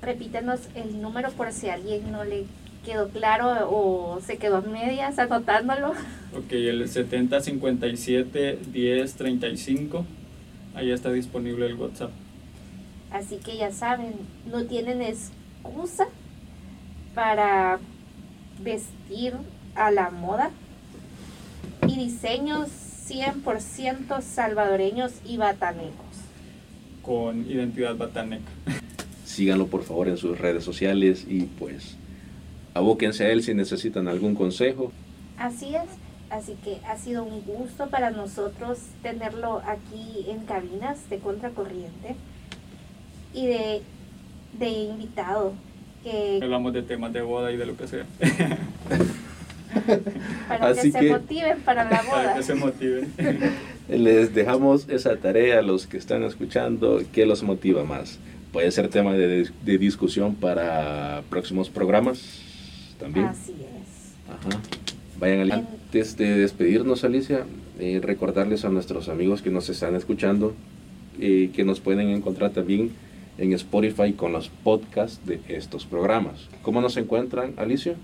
Repítenos 0.01 0.61
el 0.73 0.99
número 0.99 1.29
por 1.31 1.51
si 1.53 1.69
alguien 1.69 2.11
no 2.11 2.23
le 2.23 2.45
quedó 2.85 3.09
claro 3.09 3.69
o 3.69 4.19
se 4.21 4.37
quedó 4.37 4.57
a 4.57 4.61
medias 4.61 5.19
anotándolo. 5.19 5.91
Ok, 6.35 6.51
el 6.51 6.87
7057 6.87 8.59
1035, 8.73 10.05
ahí 10.75 10.91
está 10.91 11.11
disponible 11.11 11.65
el 11.65 11.75
WhatsApp. 11.75 12.11
Así 13.11 13.37
que 13.37 13.57
ya 13.57 13.71
saben, 13.71 14.13
no 14.49 14.63
tienen 14.65 15.01
excusa 15.01 16.07
para 17.13 17.79
vestir 18.63 19.33
a 19.75 19.91
la 19.91 20.09
moda 20.09 20.51
y 21.87 21.95
diseños 21.97 22.69
100% 23.09 24.21
salvadoreños 24.21 25.11
y 25.25 25.37
batanecos. 25.37 26.05
con 27.01 27.49
identidad 27.49 27.95
bataneca. 27.97 28.49
síganlo 29.25 29.67
por 29.67 29.83
favor 29.83 30.07
en 30.07 30.17
sus 30.17 30.37
redes 30.39 30.63
sociales 30.63 31.25
y 31.27 31.41
pues 31.43 31.97
abóquense 32.73 33.25
a 33.25 33.31
él 33.31 33.43
si 33.43 33.53
necesitan 33.53 34.07
algún 34.07 34.33
consejo. 34.35 34.91
Así 35.37 35.75
es. 35.75 35.83
Así 36.29 36.55
que 36.63 36.77
ha 36.87 36.97
sido 36.97 37.25
un 37.25 37.41
gusto 37.41 37.89
para 37.89 38.11
nosotros 38.11 38.79
tenerlo 39.03 39.61
aquí 39.65 40.25
en 40.29 40.45
cabinas 40.45 41.09
de 41.09 41.19
Contracorriente 41.19 42.15
y 43.33 43.47
de, 43.47 43.81
de 44.57 44.69
invitado. 44.69 45.51
Que, 46.03 46.39
Hablamos 46.41 46.71
de 46.71 46.83
temas 46.83 47.11
de 47.11 47.21
boda 47.21 47.51
y 47.51 47.57
de 47.57 47.65
lo 47.65 47.75
que 47.75 47.85
sea. 47.85 48.05
para 50.47 50.73
que, 50.73 50.89
se 50.89 51.09
motiven 51.09 51.59
para 51.61 51.83
la 51.83 52.01
boda. 52.01 52.23
Para 52.23 52.35
que 52.35 52.43
se 52.43 52.55
motiven. 52.55 53.13
Les 53.89 54.33
dejamos 54.33 54.87
esa 54.87 55.17
tarea 55.17 55.59
a 55.59 55.61
los 55.61 55.85
que 55.85 55.97
están 55.97 56.23
escuchando. 56.23 57.01
¿Qué 57.11 57.25
los 57.25 57.43
motiva 57.43 57.83
más? 57.83 58.19
Puede 58.53 58.71
ser 58.71 58.87
tema 58.87 59.15
de, 59.15 59.49
de 59.65 59.77
discusión 59.77 60.35
para 60.35 61.23
próximos 61.29 61.69
programas 61.69 62.50
también. 63.01 63.25
Así 63.25 63.51
es. 63.51 64.29
Ajá. 64.29 64.61
Vayan 65.19 65.51
antes 65.51 66.17
de 66.17 66.37
despedirnos, 66.37 67.03
Alicia, 67.03 67.45
eh, 67.79 67.99
recordarles 68.01 68.65
a 68.65 68.69
nuestros 68.69 69.09
amigos 69.09 69.41
que 69.41 69.51
nos 69.51 69.69
están 69.69 69.95
escuchando 69.95 70.55
eh, 71.19 71.51
que 71.53 71.63
nos 71.63 71.79
pueden 71.79 72.09
encontrar 72.09 72.51
también 72.51 72.91
en 73.37 73.53
Spotify 73.53 74.13
con 74.13 74.31
los 74.31 74.49
podcasts 74.49 75.25
de 75.25 75.41
estos 75.49 75.85
programas. 75.85 76.47
¿Cómo 76.63 76.81
nos 76.81 76.97
encuentran, 76.97 77.53
Alicia? 77.57 77.95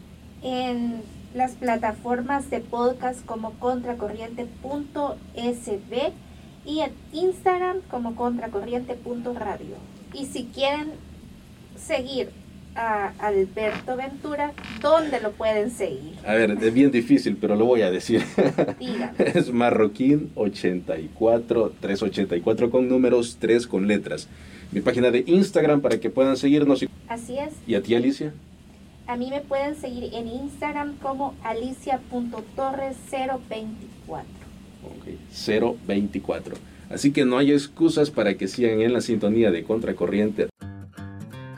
En 0.43 1.01
las 1.33 1.53
plataformas 1.53 2.49
de 2.49 2.59
podcast 2.59 3.25
como 3.25 3.53
contracorriente.sb 3.53 6.11
y 6.65 6.81
en 6.81 6.91
Instagram 7.13 7.77
como 7.89 8.15
contracorriente.radio. 8.15 9.75
Y 10.13 10.25
si 10.25 10.45
quieren 10.45 10.91
seguir 11.77 12.29
a 12.77 13.11
Alberto 13.19 13.97
Ventura, 13.97 14.53
¿dónde 14.81 15.19
lo 15.19 15.31
pueden 15.31 15.71
seguir? 15.71 16.13
A 16.25 16.35
ver, 16.35 16.51
es 16.51 16.73
bien 16.73 16.91
difícil, 16.91 17.37
pero 17.39 17.55
lo 17.55 17.65
voy 17.65 17.81
a 17.81 17.91
decir. 17.91 18.23
es 19.19 19.51
Marroquín 19.51 20.31
84, 20.35 21.73
384 21.81 22.69
con 22.69 22.87
números, 22.87 23.37
3 23.39 23.67
con 23.67 23.87
letras. 23.87 24.29
Mi 24.71 24.81
página 24.81 25.11
de 25.11 25.23
Instagram 25.25 25.81
para 25.81 25.99
que 25.99 26.09
puedan 26.09 26.37
seguirnos. 26.37 26.85
Así 27.07 27.39
es. 27.39 27.53
¿Y 27.65 27.75
a 27.75 27.81
ti, 27.81 27.95
Alicia? 27.95 28.33
A 29.07 29.17
mí 29.17 29.29
me 29.29 29.41
pueden 29.41 29.75
seguir 29.75 30.13
en 30.13 30.27
Instagram 30.27 30.97
como 30.97 31.33
alicia.torres024. 31.43 33.67
Ok, 34.83 35.07
024. 35.87 36.55
Así 36.89 37.11
que 37.11 37.25
no 37.25 37.37
hay 37.37 37.51
excusas 37.51 38.11
para 38.11 38.35
que 38.35 38.47
sigan 38.47 38.81
en 38.81 38.93
la 38.93 39.01
sintonía 39.01 39.51
de 39.51 39.63
Contracorriente 39.63 40.47